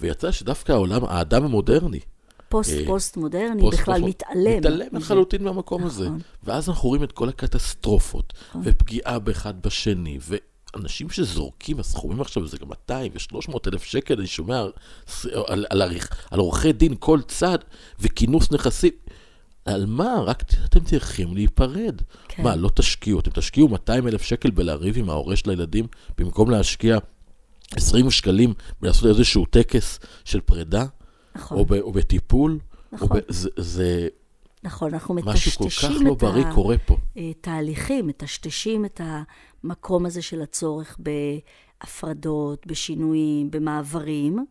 [0.01, 2.01] ויצא שדווקא העולם, האדם המודרני,
[2.49, 4.59] פוסט-פוסט אה, מודרני פוסט בכלל פוסט, מתעלם.
[4.59, 5.91] מתעלם לחלוטין מהמקום נכון.
[5.91, 6.09] הזה.
[6.43, 8.63] ואז אנחנו רואים את כל הקטסטרופות, נכון.
[8.65, 10.19] ופגיעה באחד בשני,
[10.77, 14.73] אנשים שזורקים, הסכומים עכשיו זה גם 200 ו-300 אלף שקל, אני שומע על,
[15.47, 15.83] על, על,
[16.31, 17.59] על עורכי דין כל צד
[18.01, 18.93] וכינוס נכסים.
[19.65, 20.21] על מה?
[20.27, 22.03] רק אתם צריכים להיפרד.
[22.29, 22.43] כן.
[22.43, 23.21] מה, לא תשקיעו?
[23.21, 25.87] אתם תשקיעו 200 אלף שקל בלריב עם ההורה של הילדים,
[26.19, 26.99] במקום להשקיע
[27.77, 30.87] 20 שקלים בלעשות איזשהו טקס של פרידה?
[31.37, 31.59] נכון.
[31.59, 32.59] או, ב, או בטיפול?
[32.93, 33.09] נכון.
[33.09, 34.09] או ב, זה, זה
[34.63, 36.97] נכון, אנחנו מטשטשים משהו כל כך לא בריא קורה פה.
[37.41, 39.01] תהליכים, מטשטשים את
[39.65, 44.47] המקום הזה של הצורך בהפרדות, בשינויים, במעברים,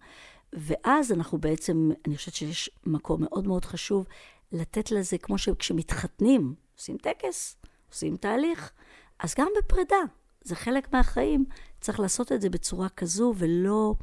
[0.54, 4.06] ואז אנחנו בעצם, אני חושבת שיש מקום מאוד מאוד חשוב
[4.52, 7.56] לתת לזה, כמו שכשמתחתנים, עושים טקס,
[7.92, 8.72] עושים תהליך,
[9.20, 9.96] אז גם בפרידה,
[10.44, 11.46] זה חלק מהחיים.
[11.82, 13.94] צריך לעשות את זה בצורה כזו ולא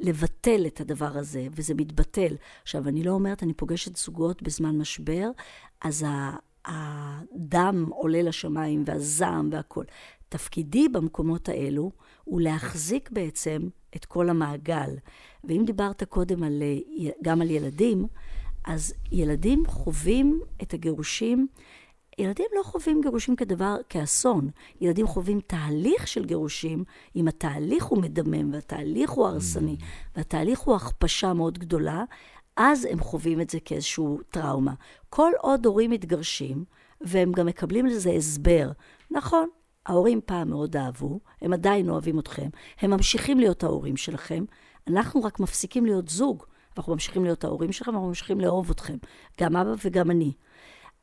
[0.00, 2.36] לבטל את הדבר הזה, וזה מתבטל.
[2.62, 5.30] עכשיו, אני לא אומרת, אני פוגשת זוגות בזמן משבר,
[5.80, 6.06] אז
[6.64, 9.84] הדם עולה לשמיים והזעם והכול.
[10.28, 11.90] תפקידי במקומות האלו
[12.24, 14.90] הוא להחזיק בעצם את כל המעגל.
[15.44, 16.62] ואם דיברת קודם על,
[17.22, 18.06] גם על ילדים,
[18.64, 21.46] אז ילדים חווים את הגירושים
[22.18, 24.50] ילדים לא חווים גירושים כדבר, כאסון.
[24.80, 26.84] ילדים חווים תהליך של גירושים,
[27.16, 29.84] אם התהליך הוא מדמם והתהליך הוא הרסני, mm.
[30.16, 32.04] והתהליך הוא הכפשה מאוד גדולה,
[32.56, 34.74] אז הם חווים את זה כאיזשהו טראומה.
[35.10, 36.64] כל עוד הורים מתגרשים,
[37.00, 38.70] והם גם מקבלים לזה הסבר,
[39.10, 39.48] נכון,
[39.86, 42.48] ההורים פעם מאוד אהבו, הם עדיין אוהבים אתכם,
[42.80, 44.44] הם ממשיכים להיות ההורים שלכם,
[44.88, 46.44] אנחנו רק מפסיקים להיות זוג,
[46.76, 48.96] ואנחנו ממשיכים להיות ההורים שלכם, ואנחנו ממשיכים לאהוב אתכם,
[49.40, 50.32] גם אבא וגם אני.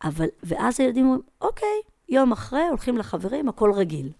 [0.03, 4.11] אבל, ואז הילדים אומרים, אוקיי, יום אחרי הולכים לחברים, הכל רגיל.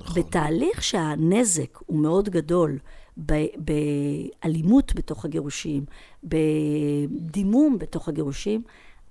[0.00, 0.22] נכון.
[0.22, 2.78] בתהליך שהנזק הוא מאוד גדול,
[3.56, 5.84] באלימות בתוך הגירושים,
[6.24, 8.62] בדימום בתוך הגירושים,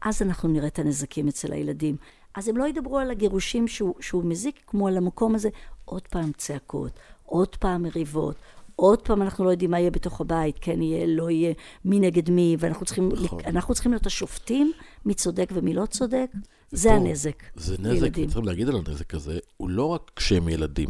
[0.02, 1.96] אז אנחנו נראה את הנזקים אצל הילדים.
[2.36, 5.50] אז הם לא ידברו על הגירושים שהוא, שהוא מזיק, כמו על המקום הזה,
[5.86, 6.92] עוד פעם צעקות,
[7.26, 8.36] עוד פעם מריבות,
[8.82, 11.54] עוד פעם אנחנו לא יודעים מה יהיה בתוך הבית, כן יהיה, לא יהיה,
[11.86, 13.40] מי נגד מי, ואנחנו צריכים, נכון.
[13.46, 14.72] אנחנו צריכים להיות השופטים,
[15.06, 16.28] מי צודק ומי לא צודק.
[16.72, 17.44] זה פה, הנזק.
[17.56, 20.90] זה נזק, צריכים להגיד על הנזק הזה, הוא לא רק כשהם ילדים,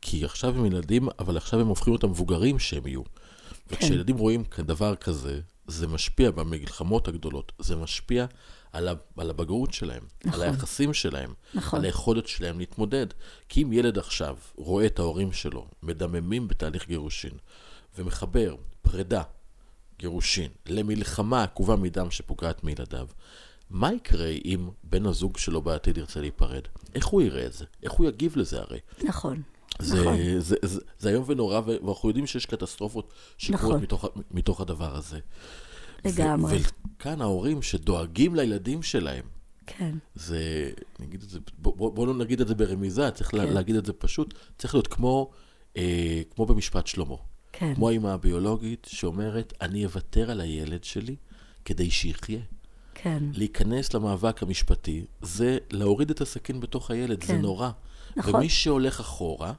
[0.00, 3.02] כי עכשיו הם ילדים, אבל עכשיו הם הופכים אותם מבוגרים שהם יהיו.
[3.70, 4.20] וכשילדים כן.
[4.20, 8.26] רואים דבר כזה, זה משפיע במלחמות הגדולות, זה משפיע
[8.72, 10.40] על, ה, על הבגרות שלהם, נכון.
[10.40, 11.78] על היחסים שלהם, נכון.
[11.78, 13.06] על היכולת שלהם להתמודד.
[13.48, 17.32] כי אם ילד עכשיו רואה את ההורים שלו מדממים בתהליך גירושין,
[17.98, 19.22] ומחבר פרידה,
[19.98, 23.06] גירושין, למלחמה עקובה מדם שפוגעת מילדיו,
[23.70, 26.62] מה יקרה אם בן הזוג שלו בעתיד ירצה להיפרד?
[26.94, 27.64] איך הוא יראה את זה?
[27.82, 28.78] איך הוא יגיב לזה הרי?
[29.04, 29.42] נכון.
[29.78, 30.16] זה, נכון.
[30.16, 33.82] זה, זה, זה, זה איום ונורא, ואנחנו יודעים שיש קטסטרופות שקורות נכון.
[33.82, 35.18] מתוך, מתוך הדבר הזה.
[36.04, 36.58] לגמרי.
[36.96, 39.24] וכאן ההורים שדואגים לילדים שלהם.
[39.66, 39.94] כן.
[40.14, 43.52] זה, נגיד את זה, בוא, בוא, בוא לא נגיד את זה ברמיזה, צריך כן.
[43.52, 45.30] להגיד את זה פשוט, צריך להיות כמו,
[45.76, 47.16] אה, כמו במשפט שלמה.
[47.52, 47.74] כן.
[47.74, 51.16] כמו האמא הביולוגית שאומרת, אני אוותר על הילד שלי
[51.64, 52.40] כדי שיחיה.
[52.94, 53.22] כן.
[53.32, 57.26] להיכנס למאבק המשפטי, זה להוריד את הסכין בתוך הילד, כן.
[57.26, 57.70] זה נורא.
[58.16, 58.34] נכון.
[58.34, 59.52] ומי שהולך אחורה,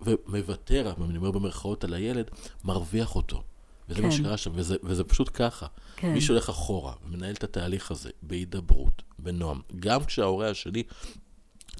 [0.00, 2.30] ומוותר, אני אומר במרכאות, על הילד,
[2.64, 3.42] מרוויח אותו.
[3.88, 4.06] וזה כן.
[4.06, 5.66] מה שקרה שם, וזה, וזה פשוט ככה.
[5.96, 6.12] כן.
[6.12, 10.82] מי שהולך אחורה ומנהל את התהליך הזה בהידברות, בנועם, גם כשההורה השני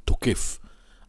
[0.05, 0.59] תוקף,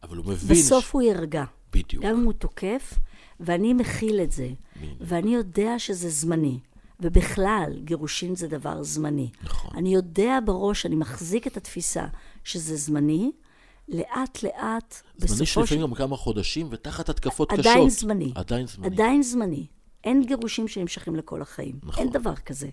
[0.02, 0.58] אבל הוא מבין...
[0.58, 0.92] בסוף ש...
[0.92, 1.44] הוא ירגע.
[1.72, 2.04] בדיוק.
[2.04, 2.98] גם אם הוא תוקף,
[3.40, 4.92] ואני מכיל את זה, בדיוק.
[5.00, 6.58] ואני יודע שזה זמני.
[7.00, 9.30] ובכלל, גירושין זה דבר זמני.
[9.42, 9.70] נכון.
[9.76, 12.06] אני יודע בראש, אני מחזיק את התפיסה
[12.44, 13.32] שזה זמני,
[13.88, 15.34] לאט לאט, בסופו של...
[15.34, 17.76] זמני שלפעמים גם כמה חודשים, ותחת התקפות עדיין קשות.
[17.76, 18.32] עדיין זמני.
[18.34, 18.86] עדיין זמני.
[18.86, 19.66] עדיין זמני.
[20.06, 21.78] אין גירושים שנמשכים לכל החיים.
[21.82, 22.04] נכון.
[22.04, 22.68] אין דבר כזה.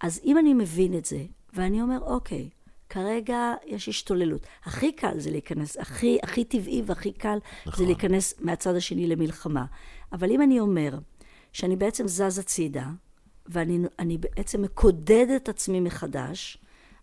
[0.00, 2.50] אז אם אני מבין את זה, ואני אומר, אוקיי,
[2.88, 4.46] כרגע יש השתוללות.
[4.64, 7.78] הכי קל זה להיכנס, הכי, הכי טבעי והכי קל נכון.
[7.78, 9.64] זה להיכנס מהצד השני למלחמה.
[10.12, 10.98] אבל אם אני אומר
[11.52, 12.86] שאני בעצם זז הצידה,
[13.46, 16.58] ואני בעצם מקודד את עצמי מחדש,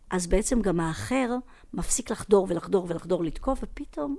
[0.10, 1.36] אז בעצם גם האחר
[1.74, 4.18] מפסיק לחדור ולחדור ולחדור לתקוף, ופתאום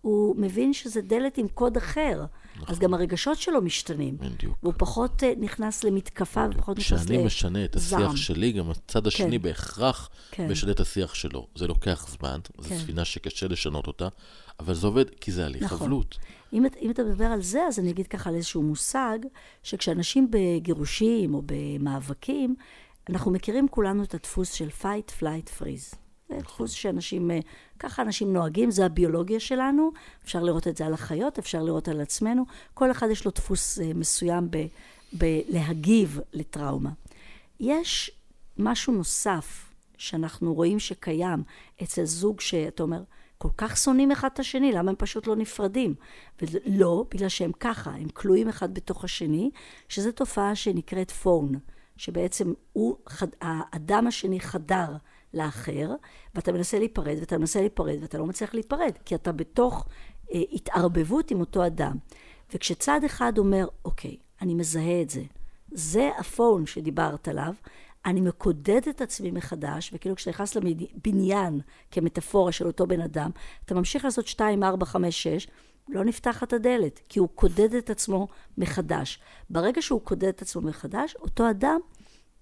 [0.00, 2.24] הוא מבין שזה דלת עם קוד אחר.
[2.56, 2.74] נכון.
[2.74, 4.16] אז גם הרגשות שלו משתנים.
[4.18, 4.58] בדיוק.
[4.62, 7.06] והוא פחות uh, נכנס למתקפה ופחות נכנס לזעם.
[7.06, 9.42] כשאני משנה את השיח שלי, גם הצד השני כן.
[9.42, 10.50] בהכרח כן.
[10.50, 11.46] משנה את השיח שלו.
[11.54, 12.78] זה לוקח זמן, זו כן.
[12.78, 14.08] ספינה שקשה לשנות אותה,
[14.60, 15.82] אבל זה עובד כי זה הליך נכון.
[15.82, 16.18] אבלות.
[16.52, 19.18] אם, אם אתה מדבר על זה, אז אני אגיד ככה על איזשהו מושג,
[19.62, 22.56] שכשאנשים בגירושים או במאבקים,
[23.08, 25.96] אנחנו מכירים כולנו את הדפוס של fight, flight, freeze.
[26.28, 27.38] זה דפוס שאנשים, אה,
[27.78, 29.90] ככה אנשים נוהגים, זה הביולוגיה שלנו.
[30.24, 32.44] אפשר לראות את זה על החיות, אפשר לראות על עצמנו.
[32.74, 34.66] כל אחד יש לו דפוס אה, מסוים ב,
[35.12, 36.90] בלהגיב לטראומה.
[37.60, 38.10] יש
[38.58, 41.42] משהו נוסף שאנחנו רואים שקיים
[41.82, 43.02] אצל זוג שאתה אומר,
[43.38, 45.94] כל כך שונאים אחד את השני, למה הם פשוט לא נפרדים?
[46.42, 49.50] ולא, בגלל שהם ככה, הם כלואים אחד בתוך השני,
[49.88, 51.54] שזו תופעה שנקראת פון,
[51.96, 52.96] שבעצם הוא,
[53.40, 54.96] האדם השני חדר
[55.36, 55.94] לאחר,
[56.34, 59.86] ואתה מנסה להיפרד, ואתה מנסה להיפרד, ואתה לא מצליח להיפרד, כי אתה בתוך
[60.34, 61.96] אה, התערבבות עם אותו אדם.
[62.54, 65.22] וכשצד אחד אומר, אוקיי, אני מזהה את זה,
[65.72, 67.54] זה הפון שדיברת עליו,
[68.06, 73.30] אני מקודד את עצמי מחדש, וכאילו כשאתה נכנס לבניין כמטאפורה של אותו בן אדם,
[73.64, 75.46] אתה ממשיך לעשות 2, 4, 5, 6,
[75.88, 79.20] לא נפתחת הדלת, כי הוא קודד את עצמו מחדש.
[79.50, 81.80] ברגע שהוא קודד את עצמו מחדש, אותו אדם,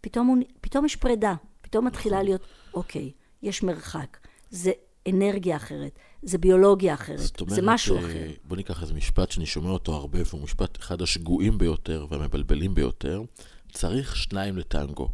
[0.00, 2.40] פתאום, הוא, פתאום יש פרידה, פתאום מתחילה להיות,
[2.74, 4.18] אוקיי, יש מרחק.
[4.50, 4.72] זה
[5.09, 8.07] אנרגיה אחרת, זה ביולוגיה אחרת, אומרת, זה משהו אחר.
[8.07, 12.74] אה, בוא ניקח איזה משפט שאני שומע אותו הרבה, והוא משפט אחד השגויים ביותר והמבלבלים
[12.74, 13.22] ביותר,
[13.72, 15.09] צריך שניים לטנגו.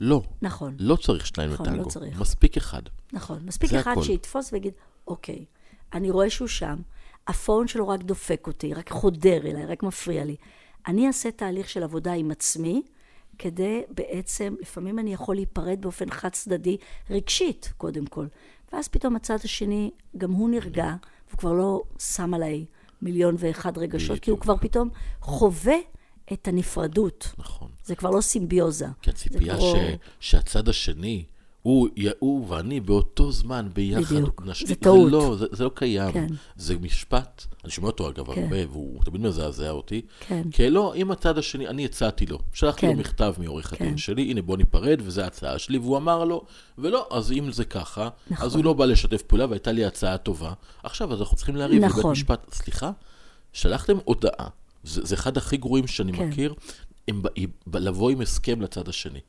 [0.00, 0.22] לא.
[0.42, 0.76] נכון.
[0.78, 1.82] לא צריך שניים נכון, לטנגו.
[1.84, 2.20] לא צריך.
[2.20, 2.82] מספיק אחד.
[3.12, 3.38] נכון.
[3.44, 4.02] מספיק אחד הכל.
[4.02, 4.72] שיתפוס ויגיד,
[5.06, 5.44] אוקיי,
[5.92, 6.76] אני רואה שהוא שם,
[7.26, 10.36] הפון שלו רק דופק אותי, רק חודר אליי, רק מפריע לי.
[10.86, 12.82] אני אעשה תהליך של עבודה עם עצמי,
[13.38, 16.76] כדי בעצם, לפעמים אני יכול להיפרד באופן חד צדדי,
[17.10, 18.26] רגשית, קודם כל.
[18.72, 20.94] ואז פתאום הצד השני, גם הוא נרגע,
[21.28, 22.64] והוא כבר לא שם עליי
[23.02, 24.88] מיליון ואחד רגשות, כי הוא כבר פתאום
[25.20, 25.76] חווה
[26.32, 27.32] את הנפרדות.
[27.38, 27.68] נכון.
[27.84, 28.86] זה כבר לא סימביוזה.
[29.02, 29.74] כי הציפייה כבר...
[29.74, 29.76] ש...
[30.20, 31.24] שהצד השני
[31.66, 34.14] הוא, הוא ואני באותו זמן ביחד.
[34.14, 34.64] בדיוק, נש...
[34.64, 35.10] זה טעות.
[35.10, 36.12] זה לא, זה, זה לא קיים.
[36.12, 36.26] כן.
[36.56, 38.42] זה משפט, אני שומע אותו אגב כן.
[38.42, 40.02] הרבה, והוא תמיד מזעזע אותי.
[40.20, 40.42] כן.
[40.52, 42.92] כי לא, אם הצד השני, אני הצעתי לו, שלחתי כן.
[42.92, 43.84] לו מכתב מעורך כן.
[43.84, 46.44] הדין שלי, הנה בוא ניפרד, וזו ההצעה שלי, והוא אמר לו,
[46.78, 48.46] ולא, אז אם זה ככה, נכון.
[48.46, 50.52] אז הוא לא בא לשתף פעולה, והייתה לי הצעה טובה.
[50.82, 52.02] עכשיו, אז אנחנו צריכים להריב נכון.
[52.02, 52.54] בבית משפט.
[52.54, 52.90] סליחה,
[53.52, 54.48] שלחתם הודעה,
[54.84, 56.28] זה, זה אחד הכי גרועים שאני כן.
[56.28, 56.54] מכיר,
[57.08, 57.22] הם,
[57.74, 59.20] לבוא עם הסכם לצד השני.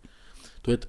[0.58, 0.86] זאת אומרת,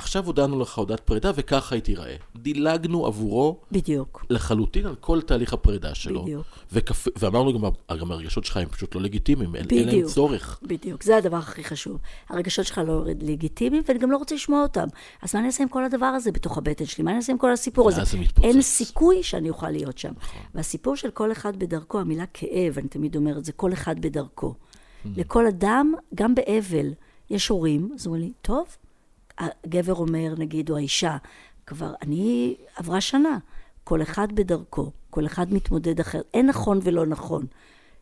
[0.00, 2.16] עכשיו הודענו לך הודעת פרידה וככה היא תיראה.
[2.36, 4.26] דילגנו עבורו בדיוק.
[4.30, 6.22] לחלוטין על כל תהליך הפרידה שלו.
[6.22, 6.46] בדיוק.
[6.72, 7.08] וכפ...
[7.18, 10.60] ואמרנו גם, גם הרגשות שלך הם פשוט לא לגיטימיים, אין, אין להם צורך.
[10.62, 11.98] בדיוק, זה הדבר הכי חשוב.
[12.28, 14.86] הרגשות שלך לא לגיטימיים ואני גם לא רוצה לשמוע אותם.
[15.22, 17.04] אז מה אני אעשה עם כל הדבר הזה בתוך הבטן שלי?
[17.04, 18.02] מה אני אעשה עם כל הסיפור הזה?
[18.42, 20.12] אין סיכוי שאני אוכל להיות שם.
[20.16, 20.42] נכון.
[20.54, 24.54] והסיפור של כל אחד בדרכו, המילה כאב, אני תמיד אומרת, זה כל אחד בדרכו.
[24.54, 25.08] Mm-hmm.
[25.16, 26.92] לכל אדם, גם באבל,
[27.30, 28.66] יש הורים, אז אומרים לי, טוב,
[29.40, 31.16] הגבר אומר, נגיד, או האישה,
[31.66, 33.38] כבר, אני, עברה שנה,
[33.84, 37.46] כל אחד בדרכו, כל אחד מתמודד אחר, אין נכון ולא נכון.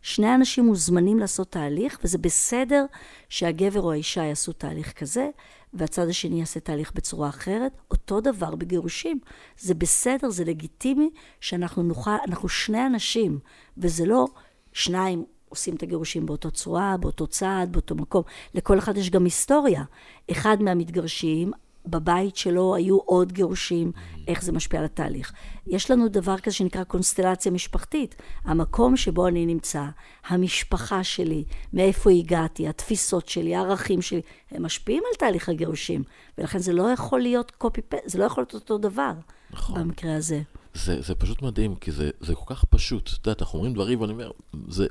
[0.03, 2.85] שני אנשים מוזמנים לעשות תהליך, וזה בסדר
[3.29, 5.29] שהגבר או האישה יעשו תהליך כזה,
[5.75, 7.73] והצד השני יעשה תהליך בצורה אחרת.
[7.91, 9.21] אותו דבר בגירושים.
[9.59, 13.39] זה בסדר, זה לגיטימי שאנחנו נוכל, אנחנו שני אנשים,
[13.79, 14.27] וזה לא
[14.73, 18.23] שניים עושים את הגירושים באותו צורה, באותו צעד, באותו מקום.
[18.55, 19.85] לכל אחד יש גם היסטוריה.
[20.31, 21.53] אחד מהמתגרשים,
[21.91, 23.93] בבית שלו היו עוד גירושים,
[24.29, 25.33] איך זה משפיע על התהליך.
[25.67, 28.15] יש לנו דבר כזה שנקרא קונסטלציה משפחתית.
[28.45, 29.85] המקום שבו אני נמצא,
[30.27, 36.03] המשפחה שלי, מאיפה הגעתי, התפיסות שלי, הערכים שלי, הם משפיעים על תהליך הגירושים.
[36.39, 37.95] ולכן זה לא יכול להיות קופי פ...
[38.07, 39.13] זה לא יכול להיות אותו דבר
[39.51, 39.81] נכון.
[39.81, 40.43] במקרה הזה.
[40.75, 43.11] זה, זה פשוט מדהים, כי זה, זה כל כך פשוט.
[43.21, 44.31] את יודעת, אנחנו אומרים דברים ואני אומר,
[44.69, 44.87] זה,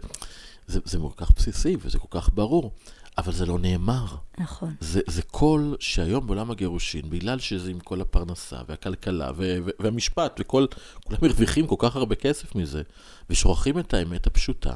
[0.68, 2.72] זה, זה כל כך בסיסי וזה כל כך ברור,
[3.18, 4.06] אבל זה לא נאמר.
[4.38, 4.76] נכון.
[4.80, 10.40] זה, זה קול שהיום בעולם הגירושין, בגלל שזה עם כל הפרנסה והכלכלה ו- ו- והמשפט,
[10.40, 10.66] וכל,
[11.04, 12.82] כולם מרוויחים כל כך הרבה כסף מזה,
[13.30, 14.76] ושוכחים את האמת הפשוטה.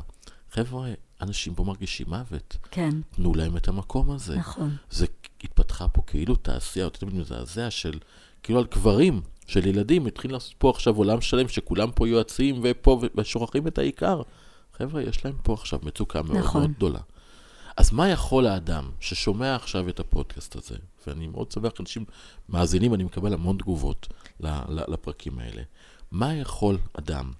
[0.52, 0.90] חבר'ה,
[1.22, 2.58] אנשים פה מרגישים מוות.
[2.72, 2.90] כן.
[3.16, 4.36] תנו להם את המקום הזה.
[4.36, 4.76] נכון.
[4.90, 5.06] זה
[5.44, 8.00] התפתחה פה כאילו תעשייה, תמיד מזעזע של,
[8.44, 13.02] כאילו על קברים של ילדים, התחיל לעשות פה עכשיו עולם שלם, שכולם פה יועצים ופה,
[13.16, 14.22] ושוכחים את העיקר.
[14.82, 16.62] חבר'ה, יש להם פה עכשיו מצוקה מאוד נכון.
[16.62, 17.00] מאוד גדולה.
[17.78, 20.76] אז מה יכול האדם ששומע עכשיו את הפודקאסט הזה,
[21.08, 22.06] ואני מאוד שמח, אנשים
[22.50, 24.08] מאזינים, אני מקבל המון תגובות
[24.88, 25.62] לפרקים האלה.
[26.12, 27.32] מה יכול אדם,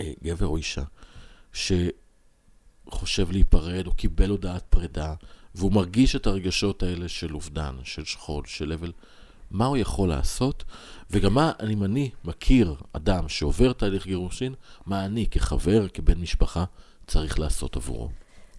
[0.00, 0.82] אה, גבר או אישה,
[1.52, 5.14] שחושב להיפרד או קיבל הודעת פרידה,
[5.54, 8.92] והוא מרגיש את הרגשות האלה של אובדן, של שכול, של אבל,
[9.50, 10.64] מה הוא יכול לעשות,
[11.10, 14.54] וגם מה, אם אני מכיר אדם שעובר תהליך גירושין,
[14.86, 16.64] מה אני כחבר, כבן משפחה,
[17.06, 18.08] צריך לעשות עבורו?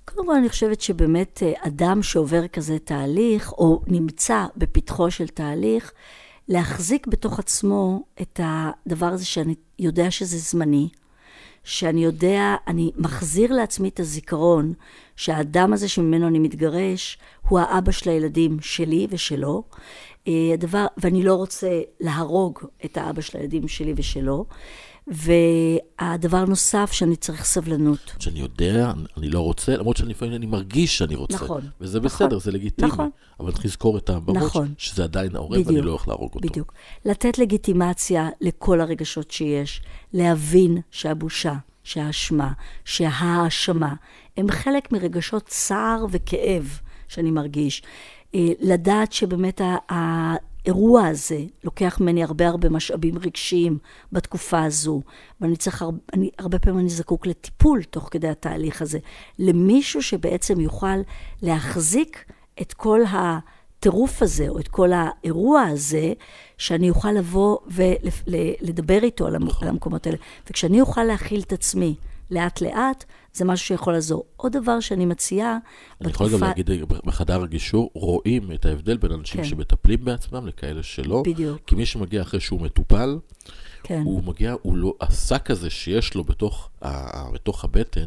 [0.05, 5.91] קודם כל, אני חושבת שבאמת אה, אדם שעובר כזה תהליך, או נמצא בפתחו של תהליך,
[6.47, 10.89] להחזיק בתוך עצמו את הדבר הזה שאני יודע שזה זמני,
[11.63, 14.73] שאני יודע, אני מחזיר לעצמי את הזיכרון
[15.15, 17.17] שהאדם הזה שממנו אני מתגרש,
[17.49, 19.63] הוא האבא של הילדים שלי ושלו.
[20.27, 24.45] אה, הדבר, ואני לא רוצה להרוג את האבא של הילדים שלי ושלו.
[25.07, 28.11] והדבר נוסף, שאני צריך סבלנות.
[28.19, 31.35] שאני יודע, אני לא רוצה, למרות שאני לפעמים אני מרגיש שאני רוצה.
[31.35, 31.61] נכון.
[31.81, 32.87] וזה נכון, בסדר, זה לגיטימי.
[32.91, 33.09] נכון.
[33.39, 34.73] אבל צריך לזכור את הבראש, נכון.
[34.77, 36.47] שזה עדיין ההורה ואני לא הולך להרוג אותו.
[36.47, 36.73] בדיוק.
[37.05, 39.81] לתת לגיטימציה לכל הרגשות שיש.
[40.13, 42.51] להבין שהבושה, שהאשמה,
[42.85, 43.93] שההאשמה,
[44.37, 47.83] הם חלק מרגשות צער וכאב שאני מרגיש.
[48.35, 49.61] אה, לדעת שבאמת
[50.65, 53.77] האירוע הזה לוקח ממני הרבה הרבה משאבים רגשיים
[54.11, 55.01] בתקופה הזו,
[55.41, 58.99] ואני צריך, הרבה, אני, הרבה פעמים אני זקוק לטיפול תוך כדי התהליך הזה,
[59.39, 60.97] למישהו שבעצם יוכל
[61.41, 62.25] להחזיק
[62.61, 66.13] את כל הטירוף הזה, או את כל האירוע הזה,
[66.57, 69.67] שאני אוכל לבוא ולדבר איתו על נכון.
[69.67, 70.17] המקומות האלה.
[70.49, 71.95] וכשאני אוכל להכיל את עצמי
[72.31, 74.25] לאט-לאט, זה משהו שיכול לעזור.
[74.37, 76.25] עוד דבר שאני מציעה, אני בתקופה...
[76.25, 76.69] יכול גם להגיד,
[77.05, 79.47] בחדר הגישור רואים את ההבדל בין אנשים כן.
[79.47, 81.23] שמטפלים בעצמם לכאלה שלא.
[81.25, 81.61] בדיוק.
[81.67, 83.17] כי מי שמגיע אחרי שהוא מטופל,
[83.83, 84.01] כן.
[84.05, 86.69] הוא מגיע, הוא לא, השק הזה שיש לו בתוך,
[87.33, 88.05] בתוך הבטן,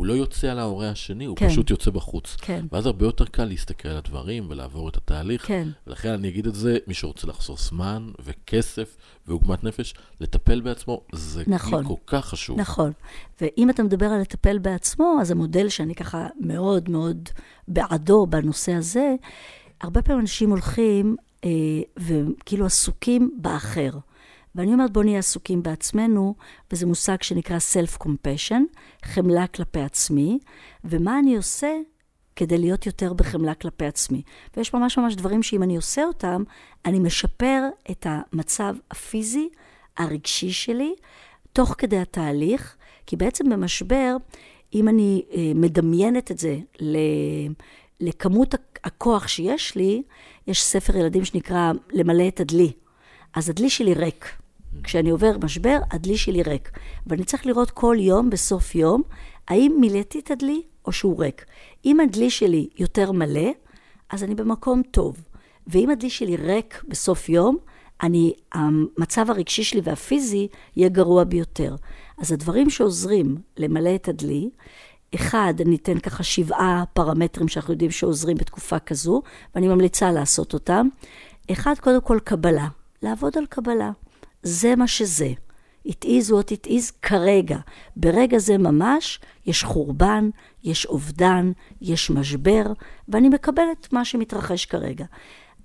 [0.00, 1.48] הוא לא יוצא על ההורה השני, הוא כן.
[1.48, 2.36] פשוט יוצא בחוץ.
[2.40, 2.64] כן.
[2.72, 5.46] ואז הרבה יותר קל להסתכל על הדברים ולעבור את התהליך.
[5.46, 5.68] כן.
[5.86, 8.96] ולכן אני אגיד את זה, מי שרוצה לחסוך זמן וכסף
[9.26, 11.84] ועוגמת נפש, לטפל בעצמו, זה נכון.
[11.84, 12.60] כל כך חשוב.
[12.60, 12.92] נכון.
[13.40, 17.28] ואם אתה מדבר על לטפל בעצמו, אז המודל שאני ככה מאוד מאוד
[17.68, 19.14] בעדו בנושא הזה,
[19.80, 21.50] הרבה פעמים אנשים הולכים אה,
[21.96, 23.90] וכאילו עסוקים באחר.
[24.54, 26.34] ואני אומרת, בואו נהיה עסוקים בעצמנו,
[26.72, 28.62] וזה מושג שנקרא Self-Compassion,
[29.04, 30.38] חמלה כלפי עצמי,
[30.84, 31.76] ומה אני עושה
[32.36, 34.22] כדי להיות יותר בחמלה כלפי עצמי.
[34.56, 36.42] ויש ממש ממש דברים שאם אני עושה אותם,
[36.86, 39.48] אני משפר את המצב הפיזי,
[39.96, 40.94] הרגשי שלי,
[41.52, 42.76] תוך כדי התהליך,
[43.06, 44.16] כי בעצם במשבר,
[44.74, 46.96] אם אני אה, מדמיינת את זה ל...
[48.00, 50.02] לכמות הכוח שיש לי,
[50.46, 52.72] יש ספר ילדים שנקרא למלא את הדלי.
[53.34, 54.36] אז הדלי שלי ריק.
[54.82, 56.70] כשאני עובר משבר, הדלי שלי ריק.
[57.06, 59.02] ואני צריך לראות כל יום, בסוף יום,
[59.48, 61.44] האם מילאתי את הדלי או שהוא ריק.
[61.84, 63.50] אם הדלי שלי יותר מלא,
[64.10, 65.16] אז אני במקום טוב.
[65.66, 67.56] ואם הדלי שלי ריק בסוף יום,
[68.02, 71.76] אני, המצב הרגשי שלי והפיזי יהיה גרוע ביותר.
[72.18, 74.50] אז הדברים שעוזרים למלא את הדלי,
[75.14, 79.22] אחד, אני אתן ככה שבעה פרמטרים שאנחנו יודעים שעוזרים בתקופה כזו,
[79.54, 80.88] ואני ממליצה לעשות אותם.
[81.50, 82.68] אחד, קודם כל קבלה.
[83.02, 83.90] לעבוד על קבלה.
[84.42, 85.32] זה מה שזה.
[85.86, 87.58] it is what it is כרגע.
[87.96, 90.30] ברגע זה ממש יש חורבן,
[90.62, 92.62] יש אובדן, יש משבר,
[93.08, 95.04] ואני מקבלת מה שמתרחש כרגע.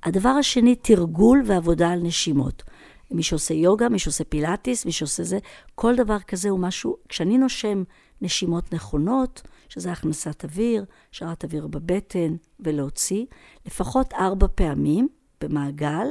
[0.04, 2.64] הדבר השני, תרגול ועבודה על נשימות.
[3.12, 5.40] מי שעושה יוגה, מי שעושה פילאטיס, מי שעושה זה,
[5.76, 7.84] כל דבר כזה הוא משהו, כשאני נושם
[8.22, 13.26] נשימות נכונות, שזה הכנסת אוויר, שרת אוויר בבטן ולהוציא,
[13.66, 15.08] לפחות ארבע פעמים,
[15.48, 16.08] במעגל,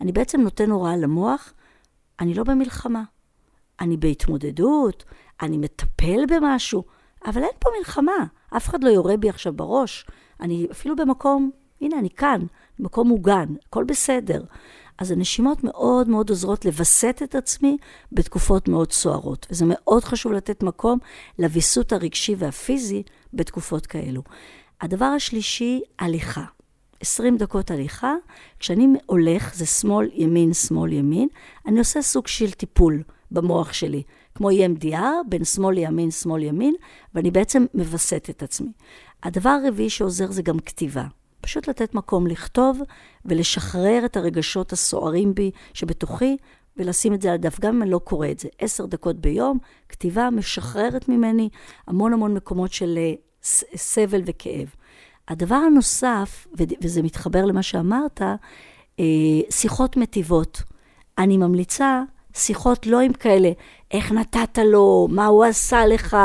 [0.00, 1.52] אני בעצם נותן הוראה למוח,
[2.20, 3.02] אני לא במלחמה.
[3.80, 5.04] אני בהתמודדות,
[5.42, 6.84] אני מטפל במשהו,
[7.26, 8.26] אבל אין פה מלחמה.
[8.56, 10.06] אף אחד לא יורה בי עכשיו בראש.
[10.40, 12.40] אני אפילו במקום, הנה, אני כאן,
[12.78, 14.44] מקום מוגן, הכל בסדר.
[14.98, 17.76] אז הנשימות מאוד מאוד עוזרות לווסת את עצמי
[18.12, 20.98] בתקופות מאוד סוערות, וזה מאוד חשוב לתת מקום
[21.38, 23.02] לוויסות הרגשי והפיזי
[23.34, 24.22] בתקופות כאלו.
[24.80, 26.44] הדבר השלישי, הליכה.
[27.00, 28.14] 20 דקות הליכה,
[28.58, 31.28] כשאני הולך, זה שמאל, ימין, שמאל, ימין,
[31.66, 34.02] אני עושה סוג של טיפול במוח שלי,
[34.34, 36.74] כמו EMDR, בין שמאל לימין, שמאל ימין,
[37.14, 38.72] ואני בעצם מווסת את עצמי.
[39.22, 41.04] הדבר הרביעי שעוזר זה גם כתיבה.
[41.40, 42.80] פשוט לתת מקום לכתוב
[43.24, 46.36] ולשחרר את הרגשות הסוערים בי שבתוכי,
[46.76, 48.48] ולשים את זה על הדף, גם אם אני לא קורא את זה.
[48.58, 51.48] עשר דקות ביום, כתיבה משחררת ממני
[51.86, 53.12] המון המון מקומות של אה,
[53.76, 54.74] סבל וכאב.
[55.28, 56.46] הדבר הנוסף,
[56.82, 58.22] וזה מתחבר למה שאמרת,
[59.00, 59.04] אה,
[59.50, 60.62] שיחות מטיבות.
[61.18, 62.02] אני ממליצה
[62.34, 63.50] שיחות לא עם כאלה,
[63.90, 66.16] איך נתת לו, מה הוא עשה לך,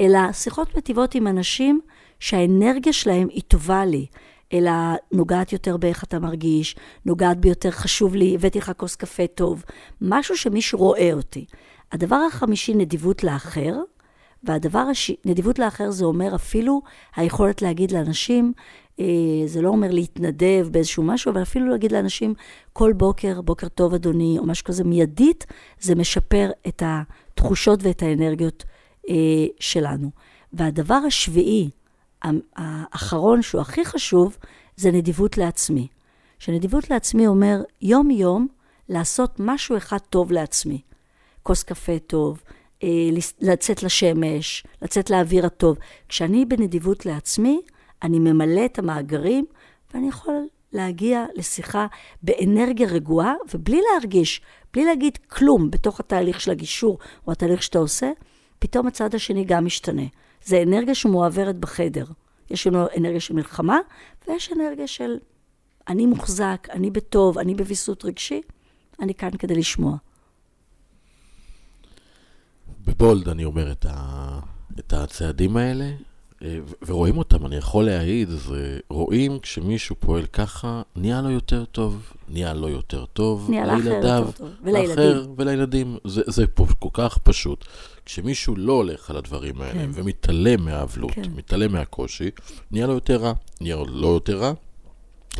[0.00, 1.80] אלא שיחות מטיבות עם אנשים
[2.20, 4.06] שהאנרגיה שלהם היא טובה לי,
[4.52, 4.70] אלא
[5.12, 6.76] נוגעת יותר באיך אתה מרגיש,
[7.06, 9.64] נוגעת ביותר חשוב לי, הבאתי לך כוס קפה טוב,
[10.00, 11.44] משהו שמישהו רואה אותי.
[11.92, 13.74] הדבר החמישי, נדיבות לאחר.
[14.42, 15.10] והדבר, הש...
[15.24, 16.82] נדיבות לאחר זה אומר אפילו
[17.16, 18.52] היכולת להגיד לאנשים,
[19.00, 19.04] אה,
[19.46, 22.34] זה לא אומר להתנדב באיזשהו משהו, אבל אפילו להגיד לאנשים
[22.72, 25.46] כל בוקר, בוקר טוב אדוני, או משהו כזה מיידית,
[25.80, 28.64] זה משפר את התחושות ואת האנרגיות
[29.08, 29.14] אה,
[29.60, 30.10] שלנו.
[30.52, 31.70] והדבר השביעי,
[32.56, 34.36] האחרון שהוא הכי חשוב,
[34.76, 35.88] זה נדיבות לעצמי.
[36.38, 38.48] שנדיבות לעצמי אומר יום-יום
[38.88, 40.80] לעשות משהו אחד טוב לעצמי.
[41.42, 42.42] כוס קפה טוב,
[43.40, 45.78] לצאת לשמש, לצאת לאוויר הטוב.
[46.08, 47.60] כשאני בנדיבות לעצמי,
[48.02, 49.44] אני ממלא את המאגרים,
[49.94, 51.86] ואני יכול להגיע לשיחה
[52.22, 54.40] באנרגיה רגועה, ובלי להרגיש,
[54.72, 58.10] בלי להגיד כלום בתוך התהליך של הגישור או התהליך שאתה עושה,
[58.58, 60.02] פתאום הצד השני גם משתנה.
[60.44, 62.04] זה אנרגיה שמועברת בחדר.
[62.50, 63.78] יש לנו אנרגיה של מלחמה,
[64.28, 65.18] ויש אנרגיה של
[65.88, 68.40] אני מוחזק, אני בטוב, אני בוויסות רגשי,
[69.00, 69.96] אני כאן כדי לשמוע.
[72.88, 74.38] בבולד אני אומר את, ה...
[74.78, 75.90] את הצעדים האלה,
[76.42, 82.12] אה, ורואים אותם, אני יכול להעיד, זה רואים כשמישהו פועל ככה, נהיה לו יותר טוב,
[82.28, 84.88] נהיה לו יותר טוב, נהיה לאחר יותר טוב, ולילדים.
[84.90, 87.64] לאחר ולילדים, זה, זה פה כל כך פשוט.
[88.04, 89.90] כשמישהו לא הולך על הדברים האלה, כן.
[89.94, 91.30] ומתעלם מהאבלות, כן.
[91.36, 92.30] מתעלם מהקושי,
[92.70, 94.52] נהיה לו יותר רע, נהיה לו לא יותר רע,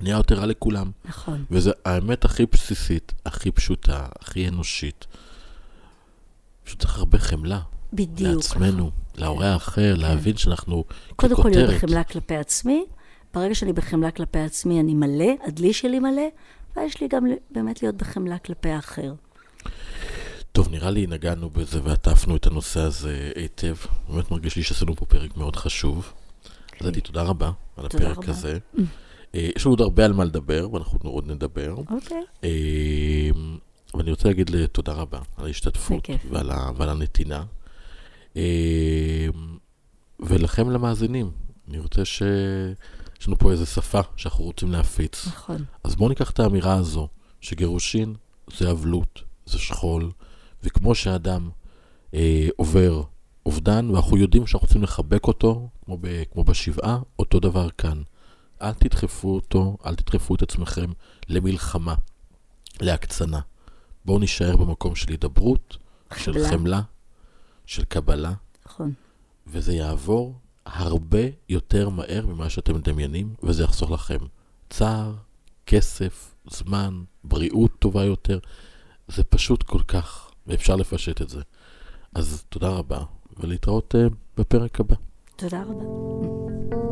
[0.02, 0.90] נהיה יותר רע לכולם.
[1.04, 1.44] נכון.
[1.50, 5.06] וזו האמת הכי בסיסית, הכי פשוטה, הכי אנושית.
[6.68, 7.60] פשוט צריך הרבה חמלה.
[7.92, 8.34] בדיוק.
[8.34, 8.90] לעצמנו.
[9.14, 10.00] להורה האחר, כן.
[10.00, 11.36] להבין שאנחנו קודם ככותרת.
[11.36, 12.84] קודם כל להיות בחמלה כלפי עצמי.
[13.34, 16.22] ברגע שאני בחמלה כלפי עצמי, אני מלא, הדלי שלי מלא,
[16.76, 19.12] ויש לי גם באמת להיות בחמלה כלפי האחר.
[20.52, 23.74] טוב, נראה לי נגענו בזה ועטפנו את הנושא הזה היטב.
[24.08, 26.12] באמת מרגיש לי שעשינו פה פרק מאוד חשוב.
[26.80, 28.30] אז עדי, תודה רבה על הפרק רבה.
[28.30, 28.58] הזה.
[29.34, 31.74] אה, יש לנו עוד הרבה על מה לדבר, ואנחנו עוד נדבר.
[31.90, 32.22] אוקיי.
[32.42, 33.58] אבל
[33.94, 37.44] אני רוצה להגיד תודה רבה על ההשתתפות ועל, ה, ועל הנתינה.
[40.20, 41.30] ולכם למאזינים,
[41.68, 42.22] אני רוצה ש...
[43.20, 45.26] יש לנו פה איזו שפה שאנחנו רוצים להפיץ.
[45.26, 45.64] נכון.
[45.84, 47.08] אז בואו ניקח את האמירה הזו,
[47.40, 48.14] שגירושין
[48.56, 50.10] זה אבלות, זה שכול,
[50.62, 51.50] וכמו שאדם
[52.14, 53.02] אה, עובר
[53.46, 58.02] אובדן, ואנחנו יודעים שאנחנו רוצים לחבק אותו, כמו, ב, כמו בשבעה, אותו דבר כאן.
[58.62, 60.90] אל תדחפו אותו, אל תדחפו את עצמכם
[61.28, 61.94] למלחמה,
[62.80, 63.40] להקצנה.
[64.08, 65.76] בואו נישאר במקום של הידברות,
[66.16, 66.80] של חמלה,
[67.66, 68.32] של קבלה.
[68.66, 68.92] נכון.
[69.46, 70.34] וזה יעבור
[70.66, 74.18] הרבה יותר מהר ממה שאתם מדמיינים, וזה יחסוך לכם
[74.70, 75.14] צער,
[75.66, 78.38] כסף, זמן, בריאות טובה יותר.
[79.08, 81.40] זה פשוט כל כך, ואפשר לפשט את זה.
[82.14, 83.04] אז תודה רבה,
[83.36, 84.94] ולהתראות uh, בפרק הבא.
[85.36, 86.87] תודה רבה.